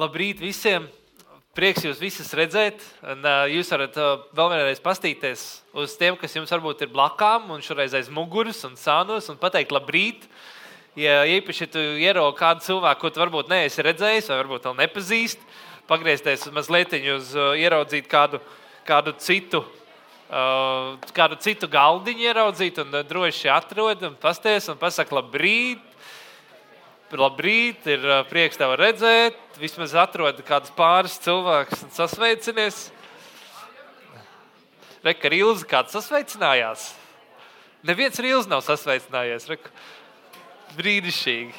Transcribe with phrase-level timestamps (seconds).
[0.00, 0.86] Labrīt visiem!
[1.52, 2.80] Prieks jūs visus redzēt.
[3.04, 5.42] Un, uh, jūs varat uh, vēl vienreiz paskatīties
[5.76, 9.74] uz tiem, kas jums varbūt ir blakām, un šoreiz aiz muguras un sānos, un pateikt,
[9.76, 10.24] labrīt.
[10.96, 15.44] Ja īpaši tu ieraugi kādu cilvēku, ko tu varbūt neesi redzējis, vai varbūt vēl nepazīst,
[15.90, 18.40] pagriezties mazliet uz uh, ieraudzīt kādu,
[18.88, 19.66] kādu citu.
[20.30, 25.89] Uh, kādu citu galdiņu ieraudzīt, un droši atrod, un pasties un pasakot, labrīt,
[27.10, 29.38] Labrīt, ir prieks tevi redzēt.
[29.58, 32.84] Vismaz atrod kādus pāris cilvēkus un sasveicinies.
[35.02, 36.84] Reka, ir Ilza, kāds sasveicinājās.
[37.82, 39.48] Neviens Rīls nav sasveicinājies.
[39.50, 39.74] Reku.
[40.78, 41.54] Brīnišķīgi.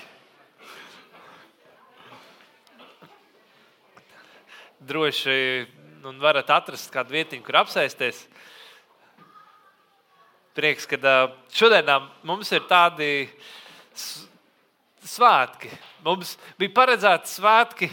[4.88, 5.38] Droši
[6.08, 8.24] un varat atrast kādu vietiņu, kur apsēsties.
[10.56, 11.16] Prieks, ka
[11.52, 11.92] šodien
[12.24, 13.12] mums ir tādi
[15.08, 15.72] svētki.
[16.06, 17.92] Mums bija paredzēti svētki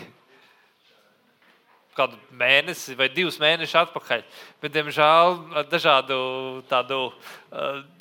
[1.98, 4.22] kādu mēnesi vai divus mēnešus atpakaļ.
[4.62, 5.34] Bet, diemžēl,
[5.70, 6.18] dažādu
[6.70, 7.00] tādu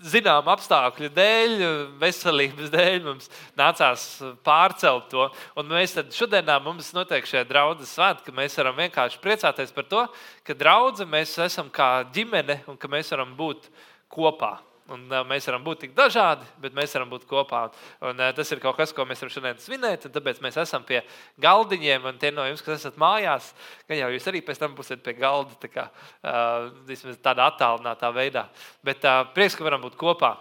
[0.05, 1.55] zināmu apstākļu dēļ,
[2.01, 4.05] veselības dēļ, mums nācās
[4.45, 5.27] pārcelt to.
[5.57, 10.05] Un mēs šodienā mums notiek šie draudzes svētki, ka mēs varam vienkārši priecāties par to,
[10.45, 13.69] ka draudzē mēs esam kā ģimene un ka mēs varam būt
[14.13, 14.57] kopā.
[14.87, 17.65] Un, uh, mēs varam būt tik dažādi, bet mēs varam būt kopā.
[18.07, 20.05] Un, uh, tas ir kaut kas, ko mēs varam šodien svinēt.
[20.13, 21.01] Tāpēc mēs esam pie
[21.43, 22.05] galdiņiem.
[22.07, 23.49] Un tie no jums, kas esat mājās,
[23.89, 25.57] gan jau jūs arī pēc tam būsiet pie galda.
[25.59, 25.89] Tā kā,
[26.23, 28.45] uh, tādā attālinātā veidā.
[28.87, 30.37] Bet uh, prieks, ka varam būt kopā.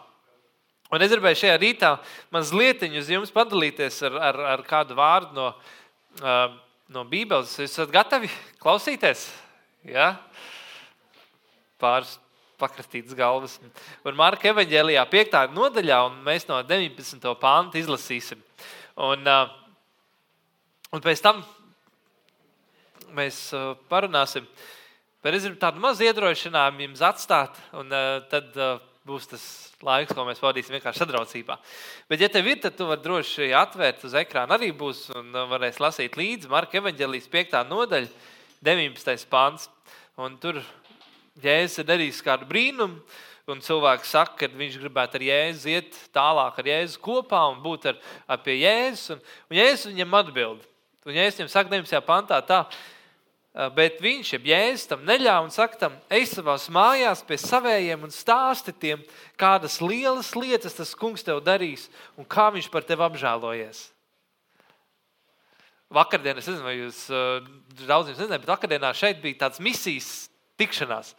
[0.95, 1.91] Un es gribēju šajā rītā
[2.35, 5.49] mazliet uz jums padalīties ar, ar, ar kādu vārdu no,
[6.23, 6.45] uh,
[6.95, 7.57] no Bībeles.
[7.59, 8.31] Jūs esat gatavi
[8.63, 9.27] klausīties?
[9.91, 10.13] Ja?
[11.83, 12.15] Pāris
[12.61, 13.59] pakrastītas galvas.
[14.07, 15.37] Un Marka evanģēlijā, 5.
[15.57, 17.35] nodaļā, un mēs no 19.
[17.41, 18.41] pānta izlasīsim.
[19.07, 19.29] Un,
[20.93, 21.45] un pēc tam
[23.17, 23.49] mēs
[23.91, 24.49] parunāsim.
[25.25, 27.91] Bet es gribu tādu mazu iedrošinājumu jums atstāt, un
[28.31, 28.53] tad
[29.07, 29.45] būs tas
[29.87, 31.57] laiks, ko mēs pavadīsim vienkārši sadraudzībā.
[32.11, 34.57] Bet, ja tev ir, tad tu vari droši atvērt uz ekrāna.
[34.57, 37.57] Arī būs un varēs lasīt līdzi Marka evanģēlijas 5.
[37.71, 38.11] nodaļa,
[38.67, 39.29] 19.
[39.31, 39.69] pāns.
[40.17, 40.63] Un tur
[41.43, 43.03] Jēzus ir darījis kādu brīnumu,
[43.47, 47.87] un cilvēks saka, ka viņš gribētu ar Jēzu iet tālāk ar Jēzu kopā un būt
[47.93, 49.15] ar, ar pie Jēzus.
[49.15, 50.67] Un, un Jēzus viņam atbild.
[51.07, 52.01] Un Jēzus viņam saka, 9.
[52.09, 52.65] pantā, tā,
[53.77, 58.15] bet viņš, ja Jēzus tam neļāva un saka, tam, ej savās mājās pie savējiem un
[58.15, 59.05] stāsti tiem,
[59.39, 61.87] kādas lielas lietas tas kungs tev darīs
[62.19, 63.87] un kā viņš par tevi apžēlojies.
[65.95, 67.05] Vakardien, es nezinu, vai jūs
[67.87, 70.27] daudziem nezināt, bet vakardienā šeit bija tāds misijas
[70.61, 71.13] tikšanās.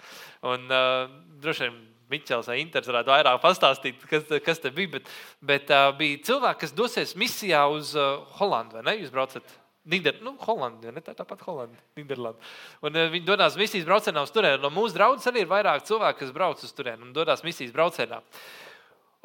[0.47, 1.05] Un, uh,
[1.43, 1.77] droši vien
[2.07, 4.93] Miķels vai Inters varētu vairāk pastāstīt, kas, kas te bija.
[4.95, 5.09] Bet,
[5.43, 8.93] bet uh, bija cilvēki, kas dosies misijā uz uh, Holandu, vai ne?
[9.01, 12.43] Jūs braucat Nider, nu, Holandē, ne tā tāpat Holandē, Nīderlandē.
[12.83, 14.59] Un uh, viņi dodas misijas braucienā uz turieni.
[14.63, 18.19] No mūsu draudzes arī ir vairāk cilvēku, kas brauc uz turieni un dodas misijas braucienā.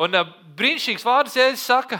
[0.02, 1.98] Un uh, brīnišķīgs vārds, ja es saku,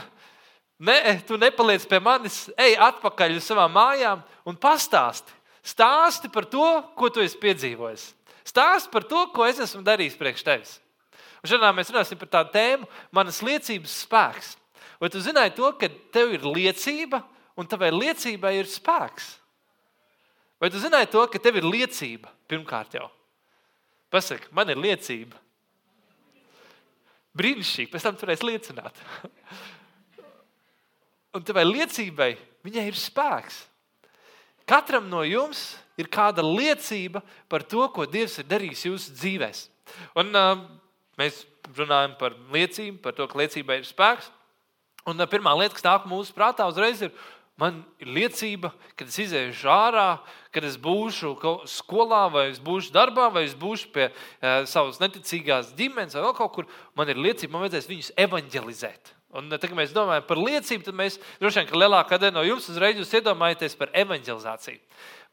[0.83, 0.97] ne,
[1.27, 5.35] tu nepaliec pie manis, ej atpakaļ uz savām mājām un pastāsti.
[5.63, 6.65] Stāsti par to,
[6.99, 8.09] ko tu esi piedzīvojis.
[8.43, 10.73] Stāsti par to, ko es esmu darījis priekš tevis.
[11.43, 14.53] Un šodien mēs runāsim par tādu tēmu, manas liecības spēks.
[14.99, 17.19] Vai tu zināji to, ka tev ir liecība
[17.59, 19.33] un tavai liecībai ir spēks?
[20.63, 23.09] Vai tu zināji to, ka tev ir liecība pirmkārt jau?
[24.13, 25.39] Pasaki, man ir liecība.
[27.35, 28.99] Brīnišķīgi, pēc tam turēs liecināt.
[31.35, 32.29] Un tavai liecībai
[32.63, 33.57] viņai ir spēks.
[34.69, 39.61] Katram no jums ir kāda liecība par to, ko Dievs ir darījis jūsu dzīvēm.
[40.19, 40.63] Un, uh,
[41.19, 41.43] mēs
[41.75, 44.31] runājam par liecību, par to, ka liecībai ir spēks.
[45.09, 47.11] Un uh, pirmā lieta, kas nāk mūsu prātā, uzreiz ir,
[47.59, 50.07] man ir liecība, kad es iziešu ārā,
[50.55, 51.35] kad es būšu
[51.69, 56.37] skolā, vai es būšu darbā, vai es būšu pie uh, savas neticīgās ģimenes, vai vēl
[56.39, 56.71] kaut kur.
[56.97, 59.13] Man ir liecība, man vajadzēs viņus evanģelizēt.
[59.33, 62.43] Un, tad, kad mēs domājam par liecību, tad mēs droši vien, ka lielākā daļa no
[62.45, 64.81] jums uzreiz jūs iedomājaties par evanģelizāciju.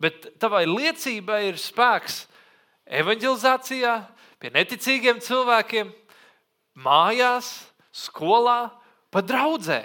[0.00, 2.22] Bet tavai liecībai ir spēks
[3.00, 3.94] evanģelizācijā,
[4.40, 5.90] pie neticīgiem cilvēkiem,
[6.80, 7.50] mājās,
[7.92, 8.70] skolā,
[9.12, 9.82] pat draudzē.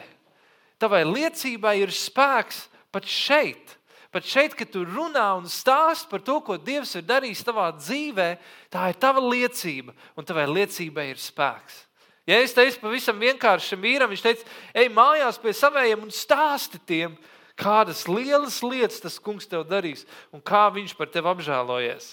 [0.79, 3.75] Tavai liecībai ir spēks pat šeit.
[4.15, 8.29] Pat šeit, kad tu runā un stāst par to, ko Dievs ir darījis tavā dzīvē,
[8.71, 11.81] tā ir tava liecība, un tavai liecībai ir spēks.
[12.25, 16.79] Ja es teicu pavisam vienkārši šim vīram, viņš teica, ej mājās pie saviem un stāsti
[16.89, 17.13] tiem,
[17.59, 22.07] kādas lielas lietas tas kungs tev darīs un kā viņš par tevi apžēlojies.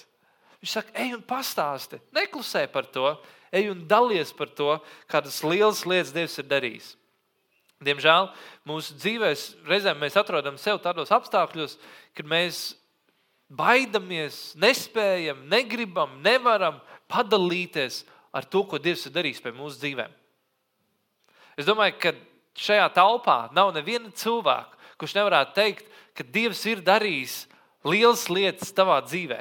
[0.63, 3.09] Viņš saka, ej un pastāsti, neklusē par to,
[3.51, 4.77] ej un dalies par to,
[5.11, 6.93] kādas lielas lietas Dievs ir darījis.
[7.83, 8.29] Diemžēl
[8.69, 11.79] mūsu dzīvēs reizēm mēs atrodam sevi tādos apstākļos,
[12.15, 12.61] kad mēs
[13.53, 16.79] baidamies, nespējam, negribam, nevaram
[17.11, 20.13] padalīties ar to, ko Dievs ir darījis pie mūsu dzīvēm.
[21.61, 22.15] Es domāju, ka
[22.59, 27.43] šajā telpā nav neviena cilvēka, kurš nevarētu teikt, ka Dievs ir darījis
[27.85, 29.41] lielas lietas tavā dzīvē.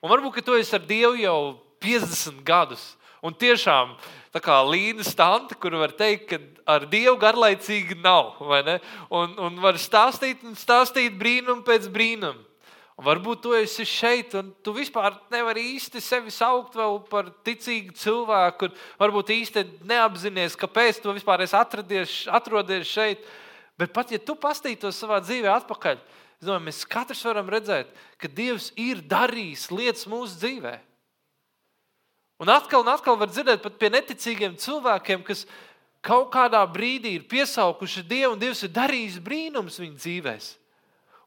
[0.00, 1.38] Un varbūt tu esi ar Dievu jau
[1.84, 2.82] 50 gadus.
[3.20, 3.92] Un tiešām
[4.32, 6.38] tā kā līnijas stante, kur var teikt, ka
[6.76, 8.38] ar Dievu garlaicīgi nav.
[8.40, 12.49] Un, un var stāstīt un stāstīt brīnumu pēc brīnuma.
[13.00, 16.74] Varbūt tu esi šeit, un tu vispār nevari īsti sevi saukt
[17.08, 18.68] par ticīgu cilvēku.
[19.00, 23.24] Varbūt īsti neapzinājies, kāpēc tu vispār esi atradies, atrodies šeit.
[23.80, 25.96] Bet pat ja tu pastītos savā dzīvē atpakaļ,
[26.44, 27.88] domāju, mēs katrs varam redzēt,
[28.20, 30.76] ka Dievs ir darījis lietas mūsu dzīvē.
[32.40, 35.46] Un atkal un atkal var dzirdēt pat pie neticīgiem cilvēkiem, kas
[36.04, 40.48] kaut kādā brīdī ir piesaukuši Dievu, un Dievs ir darījis brīnums viņu dzīvēm.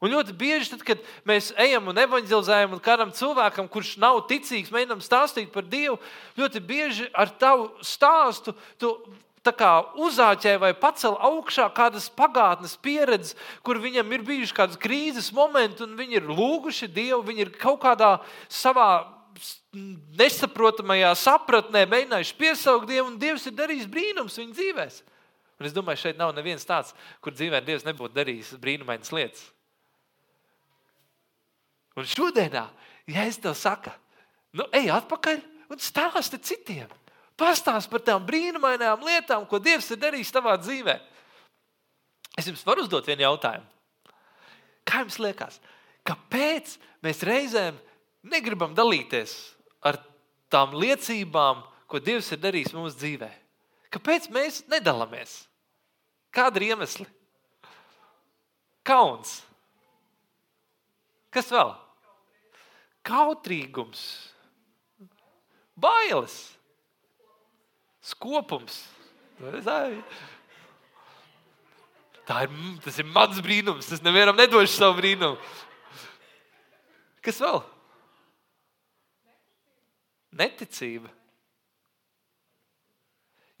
[0.04, 4.72] Un ļoti bieži, tad, kad mēs ejam un evanģelizējam un kādam cilvēkam, kurš nav ticīgs,
[4.74, 5.96] mēģinām stāstīt par Dievu,
[6.36, 8.90] ļoti bieži ar tavu stāstu tu
[9.44, 15.96] uzāķē vai pacēl augšā kādas pagātnes pieredzes, kur viņam ir bijuši kādas krīzes momenti, un
[15.96, 19.08] viņi ir lūguši Dievu, viņi ir kaut kādā savā
[20.20, 25.02] nesaprotamajā sapratnē mēģinājuši piesaukt Dievu, un Dievs ir darījis brīnums viņu dzīvēm.
[25.60, 26.92] Un es domāju, šeit nav neviens tāds,
[27.22, 29.53] kur dzīvē Dievs nebūtu darījis brīnumainas lietas.
[31.94, 32.64] Un šodienā,
[33.10, 33.92] ja es tev saku,
[34.58, 36.90] nu, ej atpakaļ un stāsti citiem.
[37.38, 40.94] Pastāst par tām brīnumainām lietām, ko Dievs ir darījis tavā dzīvē.
[42.38, 43.66] Es jums varu uzdot vienu jautājumu.
[44.86, 45.58] Kā jums liekas,
[46.06, 47.78] kāpēc mēs reizēm
[48.30, 49.34] negribam dalīties
[49.86, 49.98] ar
[50.52, 53.30] tām liecībām, ko Dievs ir darījis mūsu dzīvē?
[53.94, 55.44] Kāpēc mēs nedalāmies?
[56.34, 57.06] Kāda ir iemesli?
[58.86, 59.38] Kauns.
[61.34, 61.70] Kas vēl?
[63.04, 64.02] Kautrīgums,
[65.76, 66.36] bailes,
[68.04, 68.82] skopums.
[72.24, 72.52] Tā ir,
[72.84, 73.90] tas ir mans brīnums.
[73.92, 75.36] Es nevienam nedošu savu brīnumu.
[77.24, 77.60] Kas vēl?
[80.34, 81.10] Neticība.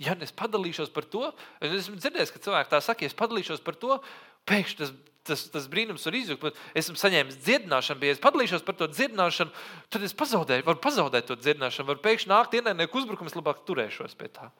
[0.02, 1.28] Ja es padalīšos par to,
[1.62, 4.00] es esmu dzirdējis, ka cilvēki tā saka, ja es padalīšos par to,
[4.48, 4.90] pēkšņi tas
[5.26, 6.58] tas, tas brīnums var izjūt.
[6.76, 9.54] Esmu saņēmis dziedināšanu, bija es padalīšos par to dziedināšanu,
[9.92, 11.88] tad es pazaudēju, varu pazaudēt to dziedināšanu.
[11.92, 14.50] Varu pēkšņi nākt ienaidnieku uzbrukums, labāk turēšos pie tā.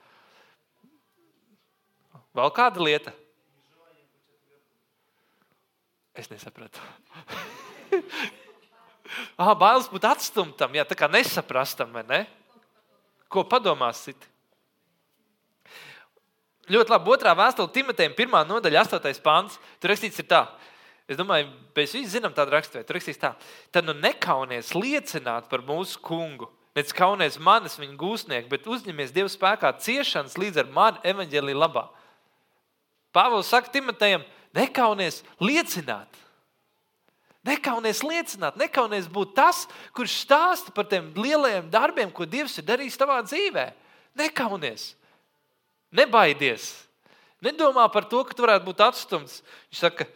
[2.35, 3.15] Vēl kāda lieta?
[6.15, 6.83] Es nesapratu.
[9.43, 12.23] ah, bailes būt atstumtam, jā, tā kā nesaprastam, vai ne?
[13.31, 14.34] Ko padomās citi?
[16.71, 17.13] Ļoti labi.
[17.15, 19.21] Otrā vēstule Timotejam, pirmā nodaļa, 8.
[19.25, 19.59] pāns.
[19.83, 20.45] Tur rakstīts, ir tā.
[21.11, 22.87] Es domāju, mēs visi zinām tādu raksturību.
[22.89, 23.35] Tur rakstīts, tā.
[23.75, 26.49] Tad nu nekaunies liecināt par mūsu kungu.
[26.75, 31.85] Nec kaunies manis viņa gūstnieku, bet uzņemies Dieva spēkā ciešanas līdz ar mani evaņģēlī labā.
[33.15, 34.25] Pāvils saka Timotejam,
[34.57, 36.19] nekaunies liecināt.
[37.45, 42.97] Nekaunies liecināt, nekaunies būt tas, kurš stāsta par tiem lielajiem darbiem, ko Dievs ir darījis
[42.99, 43.69] tavā dzīvē.
[44.19, 44.95] Nekaunies.
[45.95, 46.73] Nebaidies.
[47.45, 49.43] Nedomā par to, ka tu varētu būt atstumts.
[49.69, 50.07] Viņš saka,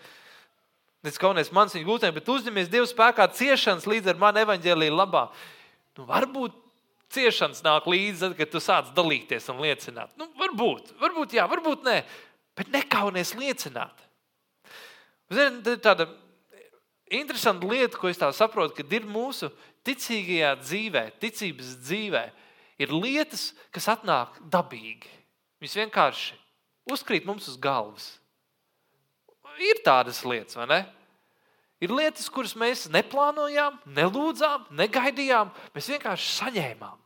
[1.05, 5.29] tas kaunēs mans viņa gūtnē, bet uzņemies Dieva spēkā ciešanas līdz ar mani evaņģēlīju labā.
[5.99, 6.57] Nu, varbūt
[7.15, 10.15] ciešanas nāk līdzi, kad tu sāc dalīties un liecināt.
[10.21, 11.99] Nu, varbūt, varbūt jā, varbūt nē,
[12.59, 14.07] bet nekaunies liecināt.
[15.33, 16.09] Zin, tāda
[17.13, 19.51] interesanta lieta, ko es saprotu, kad ir mūsu
[19.89, 22.25] ticīgajā dzīvē, ticības dzīvē,
[22.81, 25.18] ir lietas, kas atnāk dabīgi.
[25.59, 26.37] Viņas vienkārši
[26.93, 28.13] uzkrīt mums uz galvas.
[29.59, 30.79] Ir tādas lietas, vai ne?
[31.83, 35.51] Ir lietas, kuras mēs neplānojām, nelūdzām, negaidījām.
[35.75, 36.97] Mēs vienkārši saņēmām.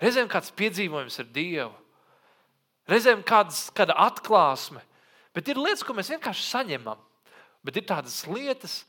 [0.00, 1.72] Reizēm kāds piedzīvojums ar Dievu,
[2.90, 4.82] reizēm kāds, kāda atklāsme.
[5.34, 7.00] Bet ir lietas, ko mēs vienkārši saņemam.
[7.64, 8.82] Bet ir tādas lietas,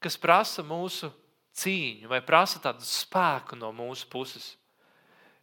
[0.00, 1.10] kas prasa mūsu
[1.60, 4.54] cīņu vai prasa tādu spēku no mūsu puses.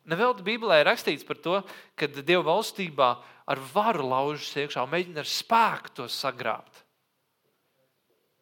[0.10, 1.60] Nevelti Bībelē ir rakstīts par to,
[2.00, 3.10] ka Dieva valstībā
[3.51, 6.84] ar varu laužas iekšā un mēģina ar spēku to sagrābt.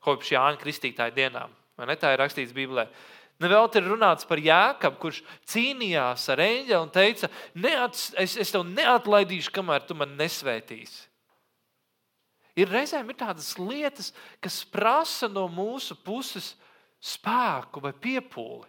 [0.03, 1.51] Kopš Jāņa Kristītāja dienām.
[1.79, 2.87] Vai ne tā ir rakstīts Bībelē?
[3.39, 7.29] Nevelti ir runāts par Jēkabu, kurš cīnījās ar eņģeli un teica,
[8.19, 11.05] es, es tev neatlaidīšu, kamēr tu man nesvētīsi.
[12.59, 14.11] Ir reizēm ir tādas lietas,
[14.43, 16.51] kas prasa no mūsu puses
[16.99, 18.67] spēku vai piepūli.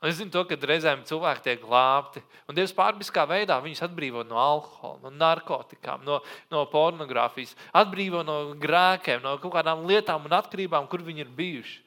[0.00, 2.22] Un es zinu, to, ka reizēm cilvēki tiek glābti.
[2.48, 8.38] Un Dievs pārbiskā veidā viņus atbrīvo no alkohola, no narkotikām, no, no pornogrāfijas, atbrīvo no
[8.60, 11.82] grēkiem, no kaut kādām lietām un atkarībām, kur viņi ir bijuši.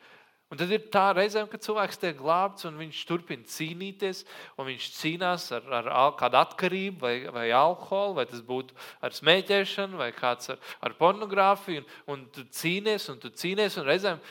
[0.54, 4.20] Un tad ir tā reizēm, kad cilvēks tiek glābts un viņš turpina cīnīties,
[4.62, 9.98] un viņš cīnās ar, ar kādu atkarību vai, vai alkoholu, vai tas būtu ar smēķēšanu,
[9.98, 11.82] vai kāds ar, ar pornogrāfiju.
[11.82, 14.22] Un, un tu cīnies, un tu cīnies, un reizēm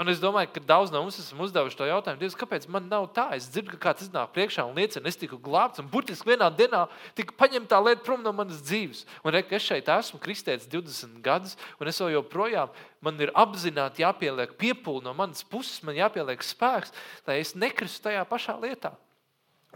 [0.00, 3.06] Un es domāju, ka daudz no mums esam uzdevuši to jautājumu, Dievs, kāpēc man nav
[3.16, 3.28] tā?
[3.36, 6.82] Es dzirdu, ka kāds iznāk priekšā un liecina, es tiku glābts, un burtiski vienā dienā
[7.16, 9.04] tika paņemta tā lieta prom no manas dzīves.
[9.24, 14.58] Un re, es šeit esmu kristēts 20 gadus, un es joprojām man ir apzināti jāpieliek
[14.60, 16.92] piepūle no manas puses, man jāpieliek spēks,
[17.28, 18.92] lai es nekristu tajā pašā lietā.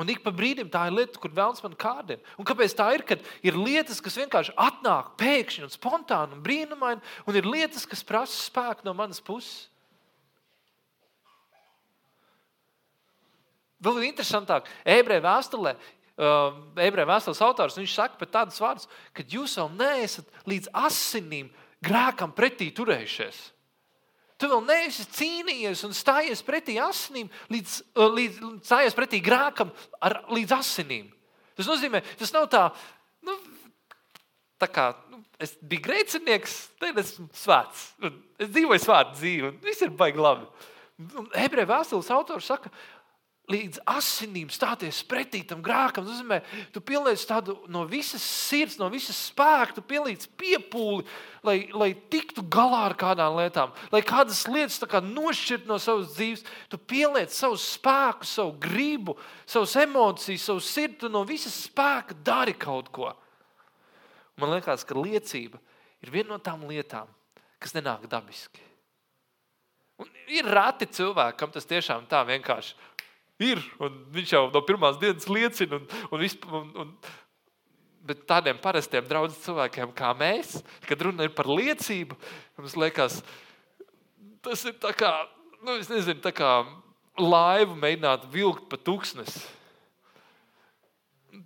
[0.00, 2.22] Un ik pa brīdim tā ir lieta, kur vēlams man kārdina.
[2.40, 3.02] Un kāpēc tā ir?
[3.04, 8.06] Kad ir lietas, kas vienkārši atnāk pēkšņi un spontāni un brīnumaini, un ir lietas, kas
[8.06, 9.66] prasa spēku no manas puses.
[13.80, 15.72] Vēl interesantāk, ebreju vēstulē,
[16.20, 21.48] uh, ebreju vēstules autors saka pat tādus vārdus, ka jūs vēl neesat līdz asinīm
[21.84, 23.38] grēkam pretī turējušies.
[24.40, 30.22] Tu vēl neesi cīnījies un stājies pretī asinīm, līdz, uh, līdz, stājies pretī grēkam ar,
[30.32, 31.08] līdz asinīm.
[31.56, 32.66] Tas nozīmē, tas nav tā,
[33.26, 33.36] nu,
[34.60, 37.90] tā kā nu, es biju grēcinieks, tad esmu svēts.
[38.40, 40.48] Es dzīvoju svētu dzīvi, un viss ir baigi labi.
[41.40, 42.72] Ebreju vēstules autors saka,
[43.50, 46.06] līdz asinīm stāties pretī tam grēkam.
[46.06, 46.40] Tas nozīmē,
[46.74, 51.04] tu pieliec tādu no visas sirds, no visas spēka, tu pieliec piepūli,
[51.46, 56.46] lai, lai tiktu galā ar kādām lietām, lai kādas lietas kā nošķirt no savas dzīves.
[56.72, 59.16] Tu pieliec savu spēku, savu gribu,
[59.48, 63.12] savas emocijas, savu sirdi, no visas spēka dari kaut ko.
[64.40, 65.60] Man liekas, ka liecība
[66.00, 67.10] ir viena no tām lietām,
[67.60, 68.62] kas nenāk dabiski.
[70.00, 72.72] Un ir rati cilvēki, kam tas tiešām tā vienkārši
[73.42, 73.60] ir.
[74.14, 75.80] Viņš jau no pirmās dienas liecina.
[75.80, 76.24] Un, un,
[76.60, 76.94] un, un,
[78.06, 82.16] bet tādiem parastiem draugiem cilvēkiem kā mēs, kad runa ir par liecību,
[82.58, 83.20] mums liekas,
[84.44, 85.12] tas ir tā kā,
[85.60, 86.50] nu, nezinu, tā kā
[87.20, 89.42] laivu mēģināt vilkt pa tūkstnesi.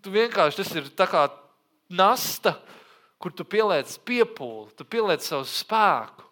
[0.04, 1.26] Tu vienkārši tas ir tā kā
[1.92, 2.54] nasta,
[3.20, 6.22] kur tu pieliec piepūli, tu pieliec savu spēku.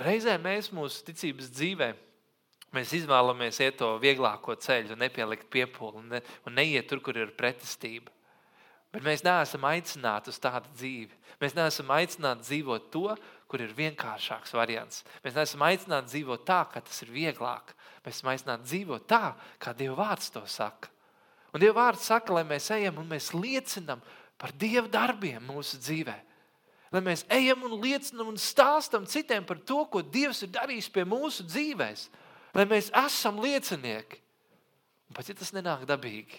[0.00, 1.98] Reizē mēs mūsu ticības dzīvēm
[2.74, 7.32] Mēs izvēlamies iet to vieglāko ceļu, nepielikt piepūli un, ne, un neiet tur, kur ir
[7.34, 8.12] pretestība.
[8.94, 11.18] Bet mēs neesam aicināti uz tādu dzīvi.
[11.42, 13.10] Mēs neesam aicināti dzīvot to,
[13.50, 15.04] kur ir vienkāršāks variants.
[15.24, 17.74] Mēs neesam aicināti dzīvot tā, ka tas ir vieglāk.
[18.04, 20.90] Mēs esam aicināti dzīvot tā, kā Dieva vārds to saka.
[21.50, 24.02] Un Dieva vārds saka, lai mēs ejam un mēs liecinām
[24.38, 26.16] par Dieva darbiem mūsu dzīvē.
[26.90, 31.06] Lai mēs ejam un liecinām un stāstam citiem par to, ko Dievs ir darījis pie
[31.06, 31.98] mūsu dzīvēm
[32.54, 34.20] lai mēs esam liecinieki.
[35.10, 36.38] Un pat ja tas nenāk dabīgi,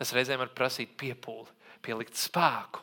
[0.00, 1.48] tas reizēm var prasīt piepūli,
[1.84, 2.82] pielikt spēku.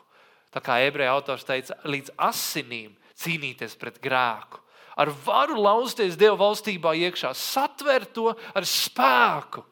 [0.54, 4.62] Tā kā ebreju autors teica, līdz asinīm cīnīties pret grēku,
[4.98, 9.62] ar varu lauzties Dieva valstībā iekšā, satvert to ar spēku.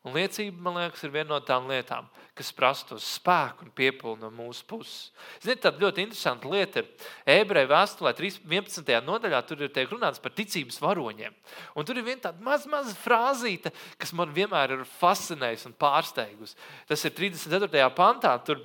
[0.00, 4.22] Un liecība, man liekas, ir viena no tām lietām, kas prasa to spēku un piepūli
[4.22, 5.10] no mūsu puses.
[5.44, 6.88] Ziniet, tāda ļoti interesanta lieta ir
[7.34, 8.94] ebreju vēstulē, 11.
[9.04, 11.36] nodaļā, tur ir runāts par ticības varoņiem.
[11.76, 16.56] Un tur ir viena tāda maza, maza frāzīte, kas man vienmēr ir fascinējusi un pārsteigusi.
[16.88, 17.84] Tas ir 34.
[17.92, 18.32] pantā.
[18.40, 18.64] Tur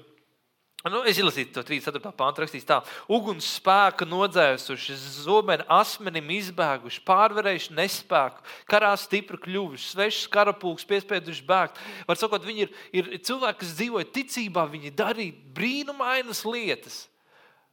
[0.86, 2.12] Nu, es izlasīju to 34.
[2.14, 2.76] pāntu, rakstīts tā,
[3.10, 11.82] uguns spēku nodzēsuši, zobenu asmenim izbēguši, pārvarējuši nespēku, karā stipri kļuvuši, svešs karapulks piespieduši bēgt.
[12.06, 17.02] Var sakot, viņi ir, ir cilvēki, kas dzīvoja ticībā, viņi darīja brīnumainas lietas.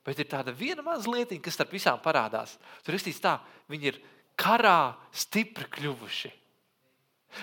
[0.09, 2.57] Bet ir tāda viena maza lietiņa, kas starp visām parādās.
[2.81, 3.37] Tur rakstīts tā,
[3.69, 4.05] viņi ir
[4.41, 6.33] karā stipri kļuvuši.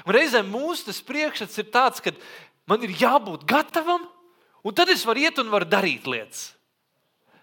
[0.01, 2.17] Un reizēm mūsu priekšstats ir tāds, ka
[2.65, 4.09] man ir jābūt gatavam
[4.63, 6.49] Un tad es varu iet un varu darīt lietas.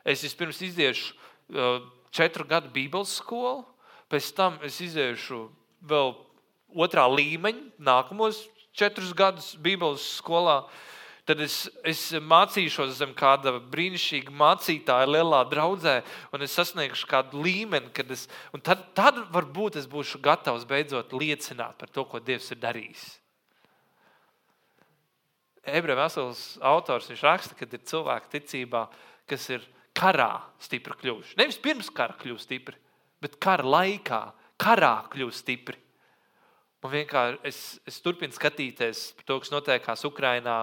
[0.07, 1.15] Es vispirms iziešu
[2.15, 3.65] četru gadu Bībeles skolu,
[4.13, 5.47] pēc tam es iziešu
[5.87, 6.13] vēl
[6.77, 8.45] otrā līmeņa, nākamos
[8.77, 10.65] četrus gadus Bībeles skolā.
[11.27, 15.97] Tad es, es mācīšos zem kāda brīnišķīga mācītāja, lielā draudzē,
[16.31, 18.29] un es sasniegšu kādu līmeni, kad es,
[18.63, 23.09] tad, tad varbūt es būšu gatavs beidzot liecināt par to, ko Dievs ir darījis
[25.67, 28.87] ebreju vēstules autors raksta, ka ir cilvēki ticībā,
[29.29, 29.65] kas ir
[29.97, 30.31] karā
[30.63, 31.37] stipri kļuvuši.
[31.41, 32.77] Nevis pirms kara kļūst stipri,
[33.23, 34.23] bet kara laikā,
[34.61, 35.79] karā kļūst stipri.
[36.85, 40.59] Man vienkārši es, es turpinu skatīties par to, kas notiekās Ukrajinā,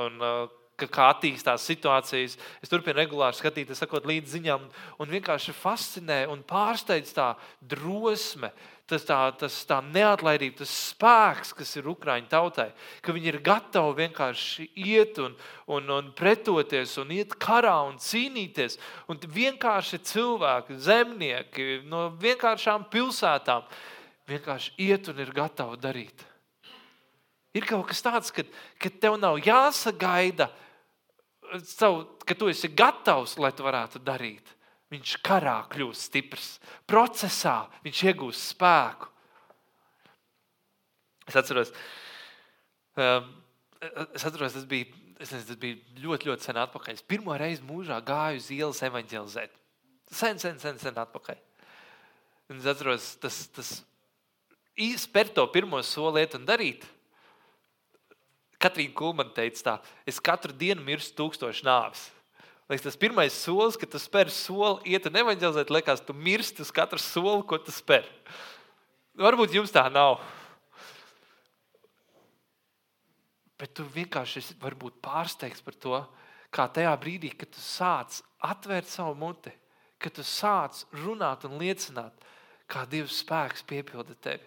[0.00, 0.48] un uh,
[0.86, 2.36] kā attīstās situācijas.
[2.62, 4.66] Es turpinu regulāri skatīties, sakot līdzi ziņām,
[5.02, 8.52] un vienkārši fascinē un pārsteidz tā drosme,
[8.88, 12.70] tas, tā, tas tā neatlaidība, tas spēks, kas ir Ukrāņu tautai,
[13.02, 15.34] ka viņi ir gatavi vienkārši iet un,
[15.66, 18.78] un, un pretoties, un iet karā un cīnīties.
[19.10, 23.66] Un vienkārši cilvēki, zemnieki no vienkāršām pilsētām
[24.28, 26.24] vienkārši iet un ir gatavi darīt.
[27.56, 28.44] Ir kaut kas tāds, ka,
[28.78, 30.50] ka tev nav jāsagaida,
[31.64, 34.54] savu, ka tu esi gatavs, lai tu varētu darīt.
[34.92, 36.48] Viņš karā kļūst stiprs,
[36.88, 39.10] procesā viņš iegūst spēku.
[41.28, 41.74] Es atceros,
[42.96, 43.26] um,
[44.16, 44.88] es atceros tas, bija,
[45.20, 46.96] es nezinu, tas bija ļoti, ļoti sen atpakaļ.
[46.96, 49.58] Es pirmo reizi mūžā gāju uz ielas evanģelizēt.
[50.08, 51.36] Sen, sen, sen, sen atpakaļ.
[52.48, 53.74] Un es atceros, tas, tas
[55.02, 56.86] spērt to pirmo soli, iet un darīt.
[58.58, 59.74] Katrīna Kulmana teica, tā,
[60.08, 62.08] es katru dienu mirstu tūkstošu nāvis.
[62.68, 66.72] Liekas, tas pirmais solis, kad tu spēr soli, iet un evanģelizēt, liekas, tu mirsti uz
[66.74, 68.04] katru soli, ko tu spēr.
[69.18, 70.18] Varbūt jums tā nav.
[73.58, 76.02] Bet tu vienkārši esi pārsteigts par to,
[76.54, 79.54] kā tajā brīdī, kad tu sāc atvērt savu muti,
[79.98, 82.14] kad tu sāc runāt un liecināt,
[82.68, 84.44] kā Dieva spēks piepilda tevi.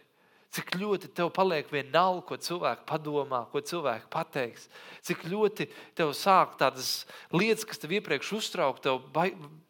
[0.52, 4.66] Cik ļoti tev paliek vienalga, ko cilvēki padomā, ko cilvēki pateiks.
[5.08, 9.00] Cik ļoti tev sāk tādas lietas, kas tev iepriekš uztrauc, tev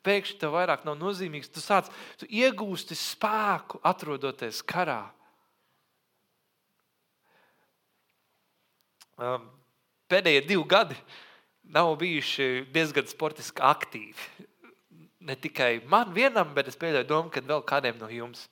[0.02, 1.52] pēkšņi tev vairāk nav nozīmīgas.
[1.54, 5.04] Tu sāc, tu iegūsti spēku, atrodoties karā.
[9.22, 9.46] Um,
[10.10, 10.98] pēdējie divi gadi
[11.70, 14.48] nav bijuši diezgan sportiski aktīvi.
[15.30, 18.48] Ne tikai man vienam, bet es pieļauju domu, ka vēl kādiem no jums.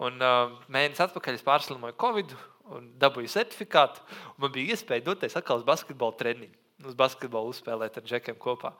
[0.00, 2.32] Un, uh, mēnesis atpakaļ es pārslimoju Covid
[2.76, 4.02] un dabūju certifikātu.
[4.34, 6.56] Un man bija iespēja doties atkal uz basketbola treniņu.
[6.88, 8.70] Uz basketbolu uzspēlēt ar džekiem kopā.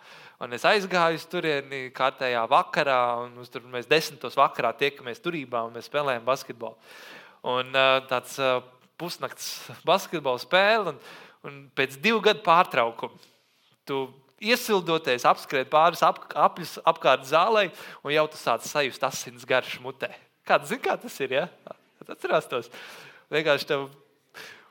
[0.40, 5.76] Un es aizgāju uz turieni kārtējā vakarā, un tur mēs desmitos vakarā tiekamies turībā un
[5.76, 6.78] mēs spēlējam basketbolu.
[7.52, 8.62] Un uh, tāds uh,
[9.00, 9.50] pusnakts
[9.84, 11.04] basketbola spēle, un,
[11.44, 13.20] un pēc divu gadu pārtraukuma
[13.88, 14.06] tu
[14.40, 17.68] iesildoties, apskriet pāris ap, apļus apkārt zālē,
[18.04, 20.12] un jau tu sāc sajust asins garšu mutē.
[20.48, 21.36] Kāds zina, kā tas ir?
[21.36, 21.48] Ja?
[22.08, 22.70] Atcerās tos.
[23.30, 23.90] Vienkārši tev.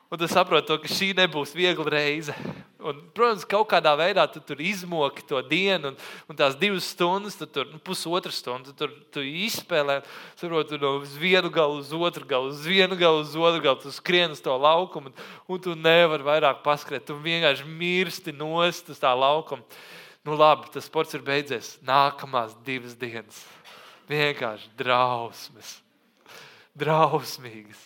[0.10, 2.34] Un tu saproti, ka šī nebūs viegla reize.
[2.82, 5.98] Un, protams, kaut kādā veidā tu tur izmoki to dienu, un,
[6.32, 10.00] un tās divas stundas, tu tur nu, pusotru stundu tu tur tu izspēlē.
[10.40, 13.84] Saproti, no uz vienu galu, uz otru galu, uz vienu galu, uz otru galu.
[13.84, 17.06] Tu skrien uz to laukumu, un, un tu nevari vairāk paskriet.
[17.06, 19.62] Tu vienkārši mirsti nost uz tā laukuma.
[20.26, 21.76] Nu, labi, tas sports ir beidzies.
[21.86, 23.46] Nākamās divas dienas
[24.10, 25.78] vienkārši drausmas.
[26.80, 27.86] Drausmīgas.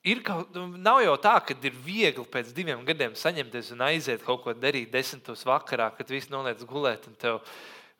[0.00, 4.24] Ir kaut, nu, nav jau tā, ka ir viegli pēc diviem gadiem saņemties un aiziet
[4.24, 7.42] kaut ko darīt desmitos vakarā, kad viss noliec gulēt un tev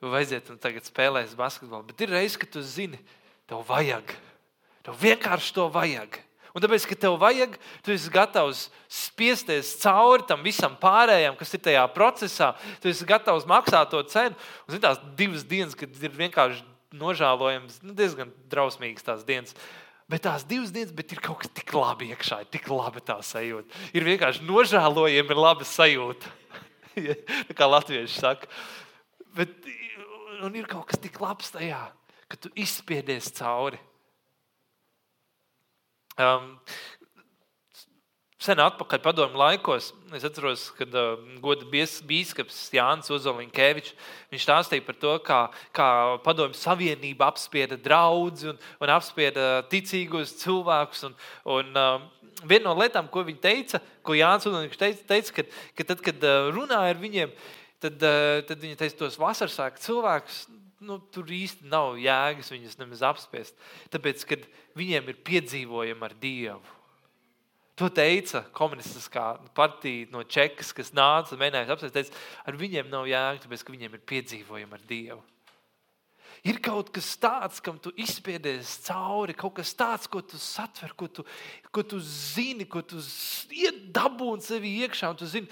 [0.01, 1.85] vajadzētu un tagad spēlēs basketbolu.
[1.91, 2.97] Bet ir reizes, kad tu zini,
[3.51, 4.15] tev vajag.
[4.87, 6.17] Tev vienkārši to vajag.
[6.55, 7.55] Un tāpēc, ka tev vajag,
[7.87, 12.53] tu esi gatavs spiesties cauri tam visam pārējām, kas ir tajā procesā.
[12.83, 14.35] Tu esi gatavs maksāt to cenu.
[14.67, 16.67] Un zin, tās divas dienas, kad ir vienkārši
[16.99, 19.55] nožēlojams, nu, diezgan drausmīgas tās dienas.
[20.11, 23.85] Bet tās divas dienas, bet ir kaut kas tik labi iekšā, tik labi tā sajūta.
[23.95, 26.35] Ir vienkārši nožēlojami, ir laba sajūta.
[27.59, 28.51] kā latvieši saka.
[29.37, 31.85] Bet ir kaut kas tik labs tajā,
[32.31, 33.79] ka tu izspiedies cauri.
[36.21, 36.57] Um,
[38.41, 43.91] Sen atpakaļ padomu laikos, es atceros, kad uh, goda biskups Jānis Ozoliņkevičs
[44.41, 45.41] stāstīja par to, kā,
[45.77, 45.89] kā
[46.25, 51.05] padomu savienība apspieda draugus un, un apspieda ticīgos cilvēkus.
[51.11, 51.19] Un,
[51.53, 55.89] un, uh, viena no lietām, ko viņi teica, ko Jānis Ozoliņkevičs teica, teica ka, ka
[55.93, 57.37] tad, kad runāja ar viņiem,
[57.85, 60.47] tad, uh, tad viņi teica, tos vasarasāku cilvēkus
[60.85, 63.57] nu, tur īsti nav jēgas viņus nemaz apspiest.
[63.93, 64.45] Tāpēc, kad
[64.79, 66.77] viņiem ir piedzīvojumi ar Dievu.
[67.81, 71.97] To teica komunistiskā partija no Čekas, kas nāca un mēģināja apspriest.
[71.97, 75.23] Teica, ar viņiem nav jēga, tāpēc, ka viņiem ir piedzīvojumi ar Dievu.
[76.47, 81.09] Ir kaut kas tāds, kam tu izspiedies cauri, kaut kas tāds, ko tu satver, ko
[81.13, 81.25] tu,
[81.69, 83.01] ko tu zini, ko tu
[83.93, 85.13] dabūni sevi iekšā.
[85.21, 85.51] Tu zini,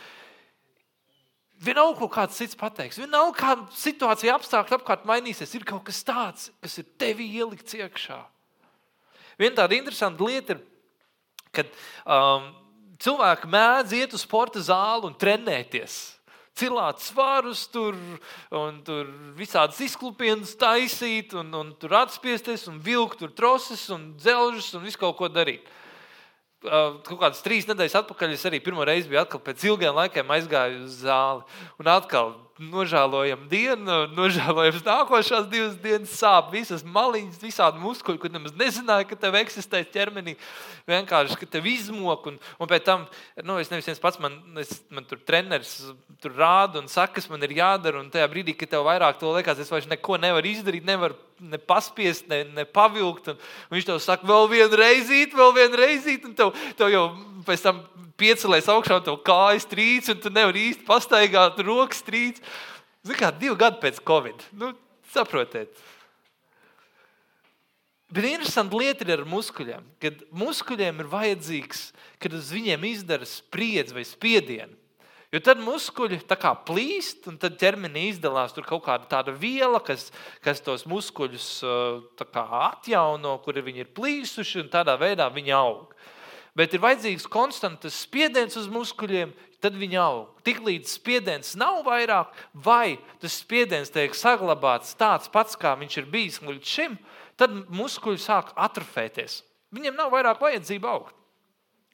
[1.58, 6.50] Vienalga, ko kāds cits pateiks, vienalga, kāda situācija, apstākļi apkārt mainīsies, ir kaut kas tāds,
[6.62, 8.18] kas ir tevi ielikts iekšā.
[9.38, 10.60] Viena tāda interesanta lieta ir,
[11.54, 11.72] kad
[12.04, 12.46] um,
[13.02, 15.98] cilvēki mēdz iet uz sporta zāli un trenēties.
[16.58, 17.98] Cilāt svarus, tur,
[18.54, 24.72] un tur visādas izklupienas taisīt, un, un tur atspiesties, un vilkt tur troses, un dzelžus,
[24.74, 25.66] un visu kaut ko darīt.
[26.64, 30.84] Kaut kādas trīs nedēļas atpakaļ es arī pirmo reizi biju atkal pēc ilgiem laikiem aizgāju
[30.86, 31.44] uz zāli.
[31.78, 38.54] Un atkal nožēlojam dienu, nožēlojam nākošās divas dienas sāp visas maliņas, visādi muskuļi, kur nemaz
[38.58, 40.34] nezināja, ka tev eksistē ķermenī.
[40.88, 42.26] Vienkārši, ka tev izmok.
[42.32, 43.06] Un, un pēc tam,
[43.44, 45.78] nu, es nevis viens pats, man, es, man tur treneris
[46.22, 48.02] tur rāda un saka, kas man ir jādara.
[48.02, 51.60] Un tajā brīdī, kad tev vairāk to liekas, es vairs neko nevaru izdarīt, nevaru ne
[51.62, 53.30] paspiest, ne, ne pavilkt.
[53.32, 56.30] Un, un viņš tev saka, vēl vienu reizīti, vēl vienu reizīti.
[56.30, 57.04] Un tev, tev jau
[57.46, 57.82] pēc tam
[58.20, 62.42] piecelies augšā, un tev kājas trīc, un tu nevari īsti pastaigāt, rokas trīc.
[63.06, 64.42] Ziniet, kā divi gadi pēc Covid.
[64.58, 64.72] Nu,
[65.12, 65.72] saprotiet.
[68.08, 69.84] Bet interesanti lieta ir ar muskuļiem.
[70.00, 71.82] Kad muskuļiem ir vajadzīgs,
[72.22, 74.76] kad uz viņiem izdara spriedzi vai spiedienu.
[75.28, 76.22] Jo tad muskuļi
[76.64, 80.08] plīst, un tad ķermenī izdalās kaut kāda tāda viela, kas,
[80.40, 81.48] kas tos muskuļus
[82.16, 85.92] kā, atjauno, kur viņi ir plīsuši, un tādā veidā viņi aug.
[86.58, 89.30] Bet ir vajadzīgs konstants spiediens uz muskuļiem,
[89.62, 90.32] tad viņi aug.
[90.46, 96.40] Tiklīdz spiediens nav vairāk, vai tas spiediens tiek saglabāts tāds pats, kā viņš ir bijis
[96.42, 96.98] līdz šim,
[97.38, 99.44] tad muskuļi sāk atrofēties.
[99.74, 101.14] Viņiem nav vairāk vajadzība augt.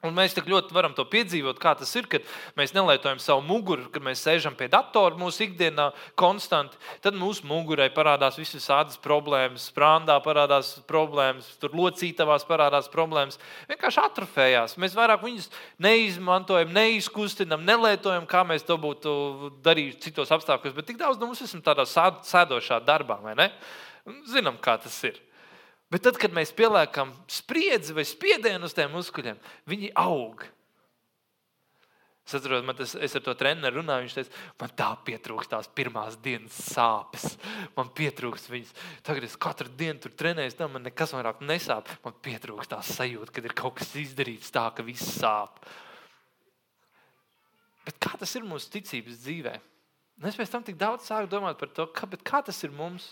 [0.04, 2.26] Un mēs tik ļoti varam to piedzīvot, kā tas ir, kad
[2.58, 5.88] mēs nelietojam savu muguru, kad mēs sēžam pie datora mūsu ikdienā
[6.20, 6.76] konstanti.
[7.04, 13.40] Tad mūsu mugurai parādās visas tādas problēmas, sprāndā parādās problēmas, tur locītavās parādās problēmas.
[13.72, 14.76] Vienkārši atrofējās.
[14.84, 15.48] Mēs vairāk viņus
[15.88, 19.14] neizmantojam, neizkustinam, nelietojam, kā mēs to būtu
[19.64, 20.76] darījuši citos apstākļos.
[20.76, 23.52] Bet tik daudz no mums esam tādā sēdošā darbā, vai ne?
[24.28, 25.16] Zinām, kā tas ir.
[25.92, 30.46] Bet tad, kad mēs pieliekam spriedzi vai spiedienu uz tiem muskuļiem, viņi aug.
[32.24, 34.06] Es atceros, tas, es ar to treneru runāju.
[34.06, 37.34] Viņš teica, man tā pietrūkst tās pirmās dienas sāpes.
[37.76, 38.70] Man pietrūkst viņas.
[39.04, 41.90] Tagad es katru dienu tur trenēju, tam man nekas vairāk nesāp.
[42.04, 45.60] Man pietrūkst tā sajūta, kad ir kaut kas izdarīts tā, ka viss sāp.
[47.84, 49.54] Bet kā tas ir mūsu ticības dzīvē?
[50.24, 53.10] Es pēc tam tik daudz sāku domāt par to, kā, kā tas ir mums.